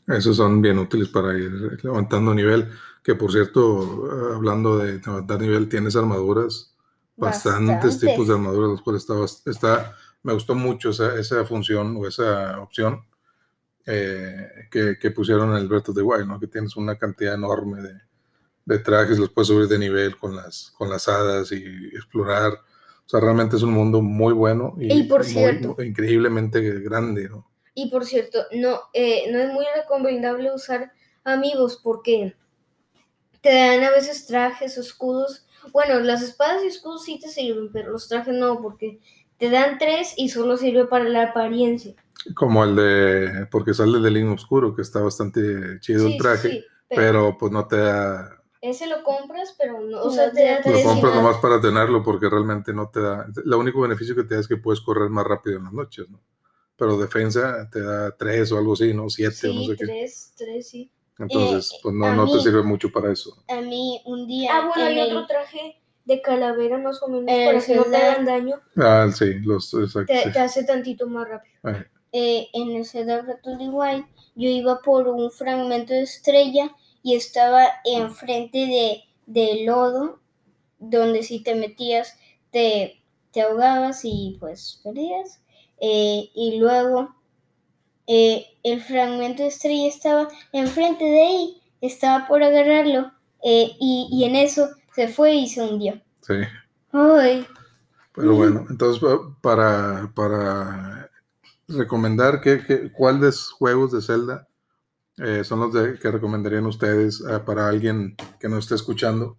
Esos 0.08 0.38
son 0.38 0.60
bien 0.60 0.80
útiles 0.80 1.10
para 1.10 1.38
ir 1.38 1.52
levantando 1.84 2.34
nivel. 2.34 2.68
Que 3.04 3.14
por 3.14 3.32
cierto, 3.32 4.08
eh, 4.08 4.36
hablando 4.36 4.80
de 4.80 5.00
levantar 5.00 5.40
nivel, 5.40 5.70
tienes 5.70 5.96
armaduras, 5.96 6.76
bastantes, 7.16 7.68
Bastantes. 7.68 8.00
tipos 8.00 8.28
de 8.28 8.34
armaduras, 8.34 8.72
los 8.72 8.82
cuales 8.82 9.04
está, 9.04 9.50
está, 9.52 9.96
me 10.24 10.34
gustó 10.34 10.56
mucho 10.56 10.90
esa, 10.90 11.16
esa 11.20 11.46
función 11.46 11.96
o 11.98 12.08
esa 12.08 12.60
opción 12.60 13.06
eh, 13.86 14.68
que, 14.72 14.98
que 15.00 15.12
pusieron 15.12 15.52
en 15.52 15.58
el 15.58 15.68
Breath 15.68 15.90
of 15.90 15.96
the 15.96 16.02
Wild, 16.02 16.28
¿no? 16.28 16.40
Que 16.40 16.48
tienes 16.48 16.76
una 16.76 16.98
cantidad 16.98 17.36
enorme 17.36 17.84
de, 17.84 18.02
de 18.66 18.80
trajes, 18.80 19.20
los 19.20 19.30
puedes 19.30 19.50
subir 19.50 19.68
de 19.68 19.78
nivel 19.78 20.18
con 20.18 20.36
las, 20.36 20.74
con 20.76 20.90
las 20.90 21.08
hadas 21.08 21.52
y 21.52 21.64
explorar. 21.94 22.54
O 23.08 23.10
sea, 23.10 23.22
realmente 23.22 23.56
es 23.56 23.64
un 23.64 23.72
mundo 23.72 24.02
muy 24.02 24.34
bueno 24.34 24.76
y, 24.78 24.92
Y 25.00 25.04
por 25.04 25.22
muy- 25.22 25.30
cierto. 25.30 25.76
muy- 25.78 25.88
increíblemente 25.88 26.60
grande, 26.82 27.30
¿no? 27.30 27.50
Y 27.74 27.90
por 27.90 28.06
cierto, 28.06 28.40
no, 28.52 28.82
eh, 28.94 29.32
no 29.32 29.40
es 29.40 29.52
muy 29.54 29.66
recomendable 29.76 30.54
usar 30.54 30.92
amigos 31.24 31.80
porque 31.82 32.36
te 33.42 33.54
dan 33.54 33.84
a 33.84 33.92
veces 33.92 34.26
trajes 34.26 34.78
escudos. 34.78 35.46
Bueno, 35.72 36.00
las 36.00 36.22
espadas 36.22 36.64
y 36.64 36.68
escudos 36.68 37.06
sí 37.06 37.20
te 37.20 37.30
sirven, 37.30 37.72
pero 37.72 37.92
los 37.92 38.08
trajes 38.10 38.34
no, 38.34 38.62
porque 38.62 39.00
te 39.38 39.50
dan 39.50 39.78
tres 39.78 40.14
y 40.18 40.30
solo 40.30 40.58
sirve 40.58 40.86
para 40.86 41.06
la 41.06 41.24
apariencia. 41.24 41.94
Como 42.36 42.64
el 42.64 42.76
de, 42.76 43.48
porque 43.52 43.74
sale 43.74 44.00
del 44.00 44.16
Link 44.16 44.34
Oscuro, 44.34 44.76
que 44.76 44.82
está 44.82 45.00
bastante 45.00 45.80
chido 45.80 46.00
Sí, 46.02 46.06
el 46.08 46.12
sí, 46.14 46.18
traje, 46.18 46.50
sí, 46.50 46.66
pero 46.90 47.02
pero 47.02 47.38
pues 47.38 47.52
no 47.52 47.68
te 47.68 47.78
da, 47.78 48.37
ese 48.62 48.88
lo 48.88 49.04
compras, 49.04 49.56
pero 49.58 49.80
no, 49.82 50.02
o 50.04 50.10
sea, 50.10 50.32
te 50.32 50.38
te 50.38 50.46
da 50.46 50.58
lo 50.58 50.64
tres 50.64 50.84
compras 50.84 51.12
nada. 51.14 51.24
nomás 51.24 51.38
para 51.42 51.62
tenerlo 51.62 52.04
porque 52.04 52.30
realmente 52.30 52.74
no 52.74 52.90
te 52.90 53.02
da, 53.02 53.28
lo 53.46 53.60
único 53.60 53.82
beneficio 53.82 54.16
que 54.16 54.24
te 54.24 54.36
da 54.36 54.42
es 54.42 54.48
que 54.48 54.58
puedes 54.58 54.82
correr 54.82 55.10
más 55.10 55.26
rápido 55.26 55.58
en 55.58 55.66
las 55.66 55.74
noches, 55.74 56.10
¿no? 56.10 56.20
Pero 56.76 56.98
defensa 56.98 57.70
te 57.72 57.82
da 57.82 58.12
tres 58.16 58.52
o 58.52 58.58
algo 58.58 58.74
así, 58.74 58.94
¿no? 58.94 59.10
Siete 59.10 59.50
o 59.50 59.54
no 59.54 59.62
Sí, 59.62 59.68
sé 59.68 59.78
qué. 59.78 59.86
tres, 59.86 60.34
tres, 60.38 60.70
sí. 60.70 60.92
Entonces, 61.20 61.72
Eh, 61.74 61.80
pues 61.82 61.96
no, 61.96 62.06
a 62.08 62.14
no 62.16 62.26
te 62.30 62.38
mí- 62.38 62.44
sirve 62.44 62.62
mucho 62.64 62.92
para 62.92 63.12
eso. 63.12 63.36
A 63.48 63.62
mí 63.62 64.02
un 64.06 64.28
día... 64.28 64.52
Ah, 64.56 64.68
bueno, 64.68 64.82
en 64.84 64.98
hay 64.98 65.00
el- 65.10 65.16
otro 65.18 65.28
traje 65.28 65.82
de 66.06 66.22
calavera 66.22 66.78
más 66.78 67.02
o 67.02 67.08
menos 67.08 67.26
En 67.28 67.46
para 67.46 67.58
el 67.58 67.66
que 67.66 67.76
no 67.76 67.84
te 67.84 67.96
hagan 67.98 68.26
daño. 68.26 68.62
Ah, 68.76 69.10
sí, 69.12 69.34
los, 69.40 69.74
exacto, 69.74 70.14
Te, 70.14 70.24
sí. 70.24 70.32
te 70.32 70.40
hace 70.40 70.64
tantito 70.64 71.08
más 71.08 71.28
rápido. 71.28 71.56
Eh, 72.12 72.48
en 72.54 72.72
el 72.78 72.86
the 72.90 73.70
Wild, 73.70 74.06
yo 74.36 74.48
iba 74.50 74.80
por 74.82 75.08
un 75.08 75.32
fragmento 75.32 75.94
de 75.94 76.04
estrella 76.04 76.72
y 77.08 77.16
estaba 77.16 77.66
enfrente 77.86 78.60
de, 78.60 79.04
de 79.28 79.66
lodo, 79.66 80.20
donde 80.80 81.24
si 81.24 81.42
te 81.44 81.56
metías 81.56 82.18
te, 82.52 83.02
te 83.32 83.42
ahogabas 83.44 84.02
y 84.06 84.38
pues 84.40 84.82
perdías. 84.84 85.42
Eh, 85.82 86.30
y 86.36 86.60
luego 86.60 87.16
eh, 88.08 88.48
el 88.64 88.82
fragmento 88.82 89.44
de 89.44 89.50
estrella 89.50 89.88
estaba 89.88 90.28
enfrente 90.52 91.06
de 91.06 91.22
ahí, 91.22 91.62
estaba 91.82 92.28
por 92.28 92.44
agarrarlo 92.44 93.12
eh, 93.44 93.72
y, 93.80 94.10
y 94.12 94.24
en 94.26 94.36
eso 94.36 94.70
se 94.96 95.08
fue 95.08 95.36
y 95.36 95.48
se 95.50 95.62
hundió. 95.62 96.02
sí. 96.22 96.34
Ay, 96.92 97.48
Pero 98.14 98.36
bueno, 98.36 98.66
entonces 98.70 99.02
pa- 99.02 99.36
para, 99.42 100.12
para 100.16 101.10
recomendar 101.68 102.42
que, 102.42 102.66
que- 102.66 102.92
cuáles 102.92 103.50
juegos 103.50 103.92
de 103.92 104.02
Zelda 104.02 104.47
eh, 105.18 105.44
son 105.44 105.60
los 105.62 105.74
de- 105.74 105.98
que 106.00 106.12
recomendarían 106.12 106.66
ustedes 106.66 107.22
eh, 107.22 107.40
para 107.46 107.68
alguien 107.68 108.16
que 108.40 108.48
no 108.50 108.58
esté 108.58 108.76
escuchando, 108.76 109.36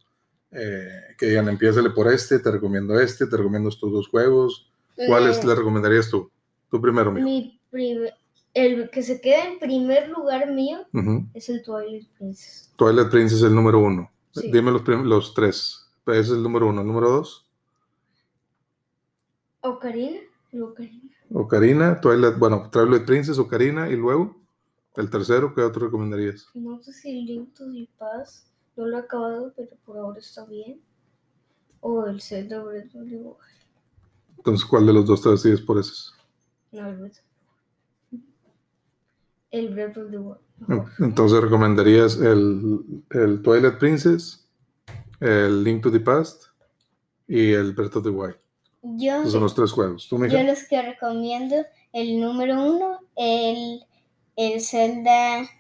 eh, 0.51 0.89
que 1.19 1.27
digan, 1.27 1.49
empiézale 1.49 1.91
por 1.91 2.09
este, 2.09 2.39
te 2.39 2.51
recomiendo 2.51 2.99
este, 2.99 3.27
te 3.27 3.37
recomiendo 3.37 3.69
estos 3.69 3.93
dos 3.93 4.09
juegos. 4.09 4.71
¿Cuáles 5.07 5.39
eh, 5.39 5.47
le 5.47 5.55
recomendarías 5.55 6.09
tú? 6.11 6.31
Tú 6.71 6.81
primero, 6.81 7.13
mijo. 7.13 7.25
Mi 7.25 7.61
primer- 7.71 8.15
el 8.55 8.91
que 8.91 9.03
se 9.03 9.21
queda 9.21 9.45
en 9.45 9.59
primer 9.61 10.09
lugar 10.09 10.51
mío 10.53 10.79
es 11.35 11.49
el 11.49 11.63
Twilight 11.63 12.09
Princess. 12.17 12.73
Twilight 12.77 13.09
Princess 13.11 13.39
es 13.39 13.45
el 13.45 13.55
número 13.55 13.79
uno. 13.79 14.11
Sí. 14.33 14.51
Dime 14.51 14.71
los, 14.73 14.87
los 14.89 15.35
tres. 15.35 15.87
Ese 16.07 16.21
es 16.21 16.31
el 16.31 16.43
número 16.43 16.67
uno. 16.67 16.81
¿El 16.81 16.87
número 16.89 17.11
dos? 17.11 17.47
Ocarina, 19.61 20.19
Ocarina. 20.63 21.11
Ocarina, 21.33 22.01
Twilight, 22.01 22.39
bueno, 22.39 22.69
Twilight 22.73 23.05
Princess, 23.05 23.39
Ocarina 23.39 23.89
y 23.91 23.97
luego 23.97 24.35
el 24.99 25.11
tercero, 25.11 25.55
¿qué 25.55 25.63
otro 25.63 25.87
recomendarías? 25.87 26.49
No 26.55 26.83
sé 26.83 26.93
si 26.93 27.23
Link 27.23 27.55
to 27.55 27.65
the 27.73 27.89
Past 27.99 28.49
no 28.77 28.87
lo 28.87 28.97
he 28.97 29.01
acabado, 29.01 29.53
pero 29.57 29.71
por 29.85 29.97
ahora 29.97 30.19
está 30.19 30.45
bien. 30.45 30.81
O 31.81 32.05
el 32.07 32.21
Zelda 32.21 32.61
Breath 32.63 32.95
of 32.97 33.09
the 33.09 33.17
Wild. 33.17 33.37
Entonces, 34.37 34.67
¿cuál 34.67 34.87
de 34.87 34.93
los 34.93 35.07
dos 35.07 35.23
te 35.23 35.31
decides 35.31 35.61
por 35.61 35.79
esos? 35.79 36.15
No, 36.73 36.89
el 36.89 36.97
Breath. 36.97 37.17
El 39.51 39.69
Breath 39.75 39.97
of 39.97 40.11
the 40.11 40.19
Wild. 40.19 40.89
Entonces 40.99 41.41
recomendarías 41.41 42.17
el, 42.21 43.05
el 43.11 43.43
Twilight 43.43 43.79
Princess, 43.79 44.49
el 45.21 45.63
Link 45.63 45.83
to 45.83 45.93
the 45.93 46.01
Past 46.01 46.47
y 47.29 47.53
el 47.53 47.73
Breath 47.73 47.97
of 47.97 48.03
the 48.03 48.11
Wild. 48.11 48.37
yo, 48.83 49.21
Esos 49.21 49.33
son 49.33 49.43
los 49.43 49.55
tres 49.55 49.71
juegos. 49.71 50.09
¿Tú, 50.09 50.25
Yo 50.27 50.43
los 50.43 50.65
que 50.65 50.83
recomiendo, 50.83 51.55
el 51.93 52.21
número 52.21 52.61
uno, 52.61 52.99
el, 53.17 53.81
el 54.39 54.61
Zelda, 54.61 55.51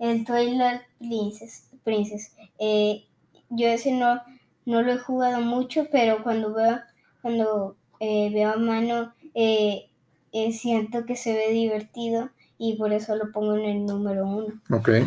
el 0.00 0.24
Twilight 0.24 0.82
Princess. 0.98 1.70
Princess. 1.84 2.32
Eh, 2.58 3.04
yo 3.50 3.68
ese 3.68 3.92
no, 3.92 4.20
no 4.64 4.82
lo 4.82 4.92
he 4.92 4.98
jugado 4.98 5.40
mucho, 5.40 5.86
pero 5.92 6.24
cuando 6.24 6.52
veo, 6.52 6.80
cuando 7.22 7.76
eh, 8.00 8.30
veo 8.34 8.50
a 8.50 8.56
mano, 8.56 9.14
eh, 9.34 9.88
eh, 10.32 10.52
siento 10.52 11.06
que 11.06 11.14
se 11.14 11.34
ve 11.34 11.52
divertido 11.52 12.30
y 12.58 12.74
por 12.74 12.92
eso 12.92 13.14
lo 13.14 13.30
pongo 13.30 13.54
en 13.54 13.64
el 13.64 13.86
número 13.86 14.26
uno. 14.26 14.60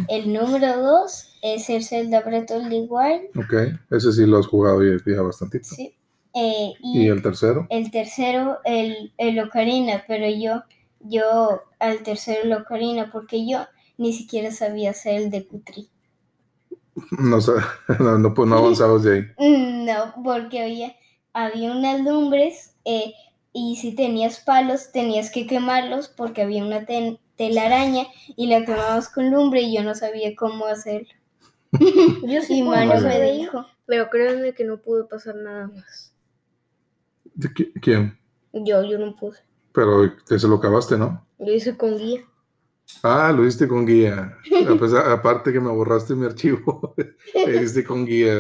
El 0.08 0.32
número 0.32 0.82
dos 0.82 1.38
es 1.42 1.70
el 1.70 1.84
Zelda 1.84 2.22
Breath 2.22 2.52
of 2.52 2.70
the 2.70 2.88
Wild. 2.90 3.38
ok. 3.38 3.80
Ese 3.92 4.14
sí 4.14 4.26
lo 4.26 4.38
has 4.38 4.48
jugado 4.48 4.82
ya, 4.82 4.98
ya 5.06 5.22
bastantito. 5.22 5.66
Sí. 5.66 5.94
Eh, 6.34 6.74
¿Y 6.82 7.08
el 7.08 7.22
tercero? 7.22 7.68
El 7.70 7.92
tercero, 7.92 8.60
el, 8.64 9.12
el 9.18 9.40
Ocarina, 9.40 10.06
pero 10.08 10.30
yo, 10.30 10.64
yo 11.02 11.64
al 11.80 12.04
tercero 12.04 12.44
el 12.44 12.54
Ocarina, 12.54 13.12
porque 13.12 13.48
yo 13.48 13.66
ni 13.98 14.14
siquiera 14.14 14.52
sabía 14.52 14.92
hacer 14.92 15.16
el 15.22 15.30
de 15.30 15.46
Cutri. 15.48 15.90
No, 17.20 17.40
sa- 17.42 17.66
no, 18.00 18.18
no, 18.18 18.34
pues 18.34 18.48
no 18.50 18.58
avanzabas 18.58 19.04
de 19.04 19.14
ahí. 19.14 19.26
No, 19.90 20.14
porque 20.24 20.62
había, 20.62 20.96
había 21.34 21.72
unas 21.72 22.02
lumbres 22.02 22.76
eh, 22.86 23.14
y 23.54 23.78
si 23.78 23.96
tenías 23.96 24.40
palos 24.42 24.92
tenías 24.92 25.32
que 25.32 25.48
quemarlos 25.48 26.10
porque 26.10 26.44
había 26.44 26.64
una 26.64 26.86
ten- 26.86 27.18
telaraña 27.38 28.06
y 28.36 28.48
la 28.48 28.66
quemabas 28.66 29.10
con 29.10 29.32
lumbre 29.32 29.62
y 29.62 29.76
yo 29.76 29.84
no 29.84 29.96
sabía 29.96 30.36
cómo 30.36 30.66
hacerlo. 30.66 31.10
Yo 31.72 32.42
sí 32.42 32.60
Y 32.60 32.62
Vale. 32.64 33.00
me 33.02 33.32
dijo, 33.32 33.66
pero 33.86 34.10
créanme 34.10 34.54
que 34.54 34.64
no 34.64 34.78
pude 34.78 35.06
pasar 35.06 35.36
nada 35.36 35.68
más. 35.68 36.14
¿De 37.36 37.48
qui- 37.50 37.72
¿Quién? 37.82 38.18
Yo, 38.54 38.84
yo 38.84 38.98
no 38.98 39.16
pude. 39.16 39.38
Pero 39.72 40.12
te 40.28 40.38
se 40.40 40.48
lo 40.48 40.56
acabaste, 40.56 40.98
¿no? 40.98 41.26
Yo 41.40 41.54
hice 41.54 41.76
con 41.78 41.98
guía. 41.98 42.22
Ah, 43.04 43.32
lo 43.36 43.46
hiciste 43.46 43.68
con 43.68 43.86
guía. 43.86 44.38
A 44.68 44.76
pesar- 44.80 45.10
aparte 45.12 45.54
que 45.54 45.60
me 45.60 45.70
borraste 45.70 46.16
mi 46.16 46.26
archivo, 46.26 46.96
lo 47.36 47.54
hiciste 47.54 47.84
con 47.84 48.06
guía. 48.06 48.36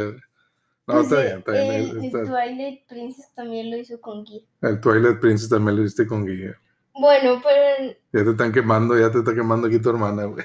No, 0.88 0.96
pues, 0.96 1.04
está 1.04 1.22
bien, 1.22 1.38
está 1.38 1.52
bien. 1.52 1.64
el, 1.66 1.90
el- 1.92 1.98
el 1.98 2.06
está- 2.06 2.24
Twilight 2.24 2.88
Princess 2.88 3.34
también 3.36 3.70
lo 3.72 3.78
hizo 3.78 4.02
con 4.02 4.24
guía. 4.26 4.42
El 4.62 4.80
Twilight 4.82 5.20
Princess 5.20 5.50
también 5.50 5.78
lo 5.78 5.84
hiciste 5.84 6.08
con 6.08 6.26
guía. 6.26 6.60
Bueno, 7.00 7.42
pero 7.44 7.94
Ya 8.12 8.24
te 8.26 8.32
están 8.32 8.52
quemando, 8.52 8.98
ya 9.00 9.12
te 9.12 9.20
está 9.20 9.34
quemando 9.34 9.68
aquí 9.68 9.80
tu 9.80 9.90
hermana, 9.92 10.26
güey. 10.26 10.44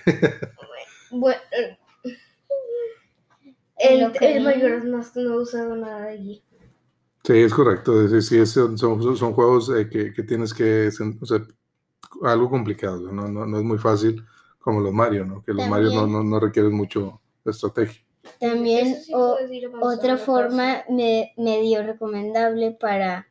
bueno, 1.11 1.41
En 3.79 3.93
el, 3.95 4.01
lo 4.03 4.13
que 4.13 4.37
el 4.37 4.45
mayor 4.45 4.85
más 4.87 5.17
no 5.17 5.33
ha 5.33 5.37
usado 5.43 5.75
nada 5.77 6.07
de 6.11 6.19
guía. 6.19 6.41
Sí, 7.25 7.39
es 7.39 7.55
correcto. 7.55 8.07
Sí, 8.09 8.21
sí, 8.21 8.47
son, 8.47 8.77
son, 8.77 9.17
son 9.17 9.33
juegos 9.33 9.71
eh, 9.75 9.89
que, 9.89 10.13
que 10.13 10.23
tienes 10.23 10.53
que, 10.53 10.89
sen- 10.91 11.19
o 11.21 11.25
sea, 11.27 11.39
algo 12.23 12.49
complicado, 12.51 13.11
¿no? 13.13 13.29
No, 13.29 13.47
no 13.47 13.59
es 13.59 13.65
muy 13.65 13.79
fácil 13.79 14.25
como 14.61 14.81
los 14.81 14.93
Mario, 14.93 15.25
¿no? 15.25 15.43
Que 15.45 15.53
los 15.53 15.65
Mario 15.71 15.91
no, 15.91 16.07
no, 16.07 16.23
no 16.25 16.41
requieren 16.41 16.73
mucho 16.73 17.21
estrategia. 17.45 18.03
También 18.41 19.03
sí 19.03 19.13
o- 19.15 19.37
otra 19.87 20.17
forma 20.25 20.85
me- 20.89 21.33
medio 21.37 21.83
recomendable 21.83 22.71
para, 22.73 23.29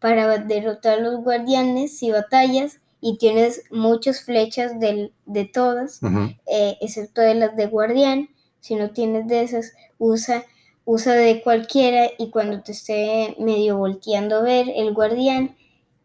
para 0.00 0.38
derrotar 0.38 1.00
los 1.00 1.22
guardianes 1.22 1.98
si 1.98 2.10
batallas 2.10 2.80
y 3.00 3.18
tienes 3.18 3.64
muchas 3.70 4.22
flechas 4.24 4.80
del- 4.80 5.12
de 5.26 5.44
todas, 5.44 6.00
eh, 6.46 6.76
excepto 6.80 7.20
de 7.20 7.34
las 7.34 7.56
de 7.56 7.66
guardián. 7.66 8.28
Si 8.60 8.74
no 8.76 8.90
tienes 8.90 9.28
de 9.28 9.42
esas, 9.42 9.72
usa, 9.98 10.44
usa 10.84 11.12
de 11.14 11.42
cualquiera 11.42 12.08
y 12.18 12.30
cuando 12.30 12.60
te 12.62 12.72
esté 12.72 13.36
medio 13.38 13.76
volteando 13.78 14.36
a 14.38 14.42
ver 14.42 14.66
el 14.74 14.92
guardián, 14.94 15.54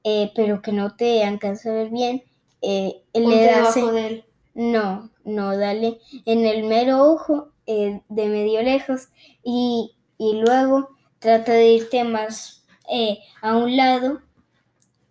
eh, 0.03 0.31
pero 0.35 0.61
que 0.61 0.71
no 0.71 0.95
te 0.95 1.23
alcance 1.23 1.69
a 1.69 1.73
ver 1.73 1.89
bien, 1.89 2.23
eh, 2.61 3.01
le 3.13 3.45
Ponte 3.45 3.47
das 3.47 3.77
en- 3.77 3.93
de 3.93 4.07
él. 4.07 4.25
no, 4.55 5.09
no, 5.23 5.57
dale 5.57 5.99
en 6.25 6.45
el 6.45 6.63
mero 6.65 7.03
ojo 7.03 7.51
eh, 7.67 8.01
de 8.09 8.27
medio 8.27 8.61
lejos 8.63 9.09
y, 9.43 9.95
y 10.17 10.41
luego 10.41 10.89
trata 11.19 11.53
de 11.53 11.69
irte 11.73 12.03
más 12.03 12.65
eh, 12.91 13.19
a 13.41 13.57
un 13.57 13.77
lado, 13.77 14.21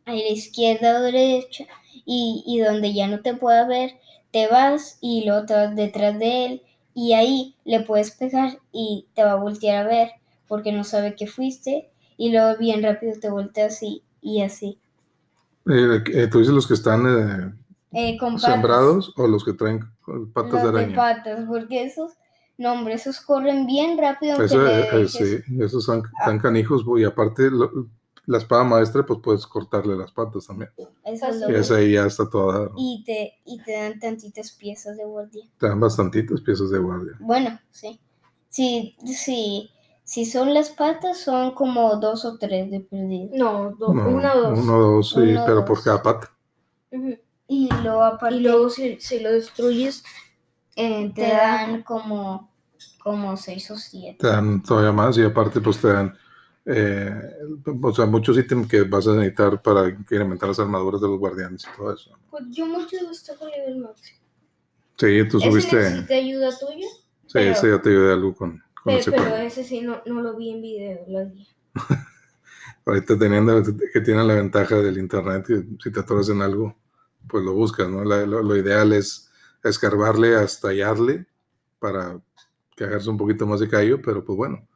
a 0.06 0.12
la 0.12 0.28
izquierda 0.28 0.98
o 0.98 1.02
derecha 1.02 1.66
y, 2.04 2.42
y 2.46 2.58
donde 2.60 2.92
ya 2.94 3.06
no 3.06 3.20
te 3.22 3.34
pueda 3.34 3.66
ver, 3.66 3.98
te 4.32 4.46
vas 4.48 4.98
y 5.00 5.24
luego 5.24 5.46
te 5.46 5.54
vas 5.54 5.76
detrás 5.76 6.18
de 6.18 6.44
él 6.46 6.62
y 6.94 7.12
ahí 7.12 7.54
le 7.64 7.80
puedes 7.80 8.10
pegar 8.12 8.58
y 8.72 9.06
te 9.14 9.22
va 9.24 9.32
a 9.32 9.36
voltear 9.36 9.86
a 9.86 9.88
ver 9.88 10.10
porque 10.48 10.72
no 10.72 10.84
sabe 10.84 11.14
que 11.14 11.26
fuiste 11.26 11.90
y 12.16 12.30
luego 12.32 12.58
bien 12.58 12.82
rápido 12.82 13.20
te 13.20 13.30
volteas 13.30 13.82
y, 13.82 14.02
y 14.20 14.42
así. 14.42 14.78
Eh, 15.66 16.02
eh, 16.14 16.26
¿Tú 16.28 16.38
dices 16.38 16.54
los 16.54 16.66
que 16.66 16.74
están 16.74 17.54
eh, 17.92 18.18
patas. 18.18 18.42
sembrados 18.42 19.12
o 19.16 19.26
los 19.26 19.44
que 19.44 19.52
traen 19.52 19.80
patas 20.32 20.52
Los 20.52 20.62
de 20.62 20.72
de 20.72 20.78
araña? 20.78 20.96
patas, 20.96 21.44
porque 21.46 21.82
esos, 21.84 22.12
no 22.56 22.72
hombre, 22.72 22.94
esos 22.94 23.20
corren 23.20 23.66
bien 23.66 23.98
rápido 23.98 24.42
Eso, 24.42 24.56
le 24.58 25.08
sí, 25.08 25.38
esos 25.60 25.84
son 25.84 26.02
tan 26.24 26.38
canijos, 26.38 26.84
y 26.98 27.04
aparte 27.04 27.50
lo- 27.50 27.70
la 28.26 28.38
espada 28.38 28.62
maestra, 28.62 29.04
pues 29.06 29.20
puedes 29.22 29.46
cortarle 29.46 29.96
las 29.96 30.12
patas 30.12 30.46
también. 30.46 30.70
eso 31.04 31.26
es 31.28 31.40
lo 31.40 31.50
Y 31.50 31.54
esa 31.54 31.76
ahí 31.76 31.92
ya 31.92 32.06
está 32.06 32.28
toda, 32.28 32.70
y 32.76 33.02
te, 33.04 33.34
y 33.46 33.58
te 33.62 33.72
dan 33.72 33.98
tantitas 33.98 34.52
piezas 34.52 34.96
de 34.96 35.04
guardia. 35.04 35.44
te 35.58 35.66
dan 35.66 35.80
bastantitas 35.80 36.40
piezas 36.42 36.70
de 36.70 36.78
guardia. 36.78 37.12
Bueno, 37.20 37.58
sí. 37.70 37.98
Si, 38.50 38.96
si, 39.06 39.70
si 40.08 40.24
son 40.24 40.54
las 40.54 40.70
patas, 40.70 41.18
son 41.18 41.52
como 41.54 41.94
dos 41.96 42.24
o 42.24 42.38
tres 42.38 42.70
de 42.70 42.80
perdido. 42.80 43.28
No, 43.34 43.70
do- 43.78 43.92
No, 43.92 44.08
una 44.08 44.34
o 44.34 44.40
dos. 44.40 44.58
Uno 44.58 44.76
o 44.76 44.80
dos, 44.96 45.10
sí, 45.10 45.18
Uno 45.18 45.42
pero 45.46 45.64
por 45.66 45.82
cada 45.82 46.02
pata. 46.02 46.30
Y 47.46 47.68
luego 47.82 48.02
aparte 48.02 48.36
Y 48.36 48.40
luego 48.40 48.70
si, 48.70 48.98
si 49.00 49.20
lo 49.20 49.30
destruyes, 49.32 50.02
eh, 50.76 51.12
te 51.14 51.28
dan 51.28 51.82
como, 51.82 52.50
como 53.02 53.36
seis 53.36 53.70
o 53.70 53.76
siete. 53.76 54.18
Te 54.20 54.28
dan 54.28 54.62
todavía 54.62 54.92
más 54.92 55.16
y 55.18 55.24
aparte 55.24 55.60
pues 55.60 55.78
te 55.80 55.88
dan 55.88 56.16
eh, 56.64 57.12
o 57.82 57.94
sea, 57.94 58.06
muchos 58.06 58.36
ítems 58.38 58.66
que 58.68 58.82
vas 58.82 59.06
a 59.08 59.12
necesitar 59.14 59.60
para 59.62 59.88
incrementar 59.88 60.48
las 60.50 60.58
armaduras 60.60 61.00
de 61.00 61.08
los 61.08 61.18
guardianes 61.18 61.64
y 61.64 61.76
todo 61.76 61.92
eso. 61.94 62.10
Pues 62.30 62.44
yo 62.50 62.66
mucho 62.66 62.96
estaba 63.10 63.46
a 63.46 63.50
nivel 63.56 63.78
máximo. 63.78 64.18
Sí, 64.96 65.28
tú 65.28 65.38
Ese 65.38 65.48
subiste, 65.50 65.76
necesita 65.76 66.14
ayuda 66.14 66.58
tuya, 66.58 66.88
sí, 66.88 67.32
pero- 67.32 67.50
ese 67.52 67.70
ya 67.70 67.80
te 67.82 67.88
ayudé 67.90 68.12
algo 68.14 68.34
con, 68.34 68.50
con 68.50 68.67
pero, 68.96 68.98
ese 68.98 69.12
pero 69.12 69.36
ese 69.36 69.64
sí 69.64 69.80
no, 69.82 70.02
no 70.06 70.22
lo 70.22 70.36
vi 70.36 70.50
en 70.52 70.62
video, 70.62 71.04
la 71.08 71.24
guía. 71.24 71.46
Ahorita 72.84 73.18
teniendo 73.18 73.62
que 73.92 74.00
tienen 74.00 74.26
la 74.26 74.34
ventaja 74.34 74.76
del 74.76 74.98
internet, 74.98 75.46
si 75.82 75.90
te 75.92 76.00
atoras 76.00 76.28
en 76.30 76.40
algo, 76.42 76.76
pues 77.28 77.44
lo 77.44 77.52
buscas, 77.52 77.88
¿no? 77.88 78.04
La- 78.04 78.26
lo, 78.26 78.42
lo 78.42 78.56
ideal 78.56 78.92
es 78.92 79.30
escarbarle 79.62 80.36
hasta 80.36 80.68
hallarle 80.68 81.26
para 81.78 82.20
hagas 82.80 83.06
un 83.08 83.16
poquito 83.18 83.46
más 83.46 83.60
de 83.60 83.68
callo, 83.68 84.00
pero 84.02 84.24
pues 84.24 84.36
bueno, 84.36 84.66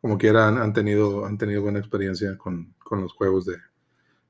como 0.00 0.18
quiera 0.18 0.48
han, 0.48 0.58
han 0.58 0.72
tenido, 0.72 1.24
han 1.26 1.38
tenido 1.38 1.62
buena 1.62 1.78
experiencia 1.78 2.36
con, 2.36 2.74
con 2.78 3.02
los 3.02 3.12
juegos 3.14 3.46
de, 3.46 3.56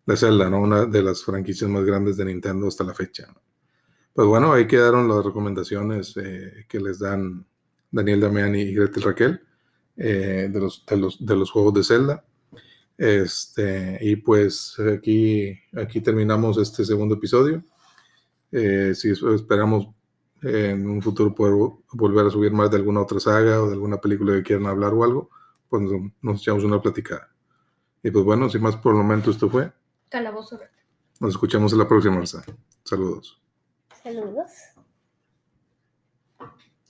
de 0.07 0.17
Zelda, 0.17 0.51
¿no? 0.51 0.61
Una 0.61 0.87
de 0.87 1.03
las 1.03 1.25
franquicias 1.25 1.71
más 1.71 1.85
grandes 1.85 2.17
de 2.19 2.27
Nintendo 2.27 2.69
hasta 2.69 2.85
la 2.85 2.95
fecha. 2.95 3.27
¿no? 3.29 3.41
Pues 4.15 4.29
bueno, 4.29 4.53
ahí 4.53 4.67
quedaron 4.67 5.09
las 5.09 5.25
recomendaciones 5.25 6.17
eh, 6.19 6.67
que 6.69 6.81
les 6.81 6.99
dan 7.01 7.47
Daniel 7.93 8.21
Damián 8.21 8.55
y 8.57 8.75
Gretel 8.75 9.03
Raquel 9.05 9.41
eh, 9.97 10.49
de, 10.51 10.59
los, 10.61 10.85
de, 10.87 10.97
los, 10.97 11.25
de 11.25 11.37
los 11.37 11.51
juegos 11.51 11.75
de 11.75 11.85
Zelda. 11.85 12.25
Este, 12.99 13.99
y 14.01 14.17
pues 14.17 14.77
aquí, 14.97 15.59
aquí 15.75 16.01
terminamos 16.01 16.59
este 16.59 16.85
segundo 16.85 17.15
episodio. 17.17 17.63
Eh, 18.51 18.95
si 18.95 19.11
es- 19.11 19.23
esperamos 19.23 19.89
en 20.43 20.89
un 20.89 21.01
futuro 21.01 21.35
poder 21.35 21.55
vo- 21.55 21.83
volver 21.93 22.27
a 22.27 22.31
subir 22.31 22.53
más 22.53 22.71
de 22.71 22.77
alguna 22.77 23.01
otra 23.03 23.21
saga 23.21 23.63
o 23.63 23.67
de 23.69 23.75
alguna 23.75 23.99
película 24.01 24.35
que 24.35 24.43
quieran 24.43 24.67
hablar 24.67 24.93
o 24.95 25.05
algo, 25.05 25.31
pues 25.69 25.83
nos, 25.83 26.13
nos 26.21 26.41
echamos 26.41 26.65
una 26.65 26.81
platicada. 26.83 27.29
Y 28.03 28.11
pues 28.11 28.25
bueno, 28.25 28.49
sin 28.51 28.61
más 28.63 28.77
por 28.77 28.93
el 28.95 28.99
momento 28.99 29.31
esto 29.31 29.49
fue. 29.49 29.73
Calabozo. 30.09 30.59
Nos 31.21 31.31
escuchamos 31.31 31.73
en 31.73 31.79
la 31.79 31.89
próxima. 31.89 32.17
Marza. 32.17 32.43
Saludos. 32.85 33.41
Saludos. 34.03 34.51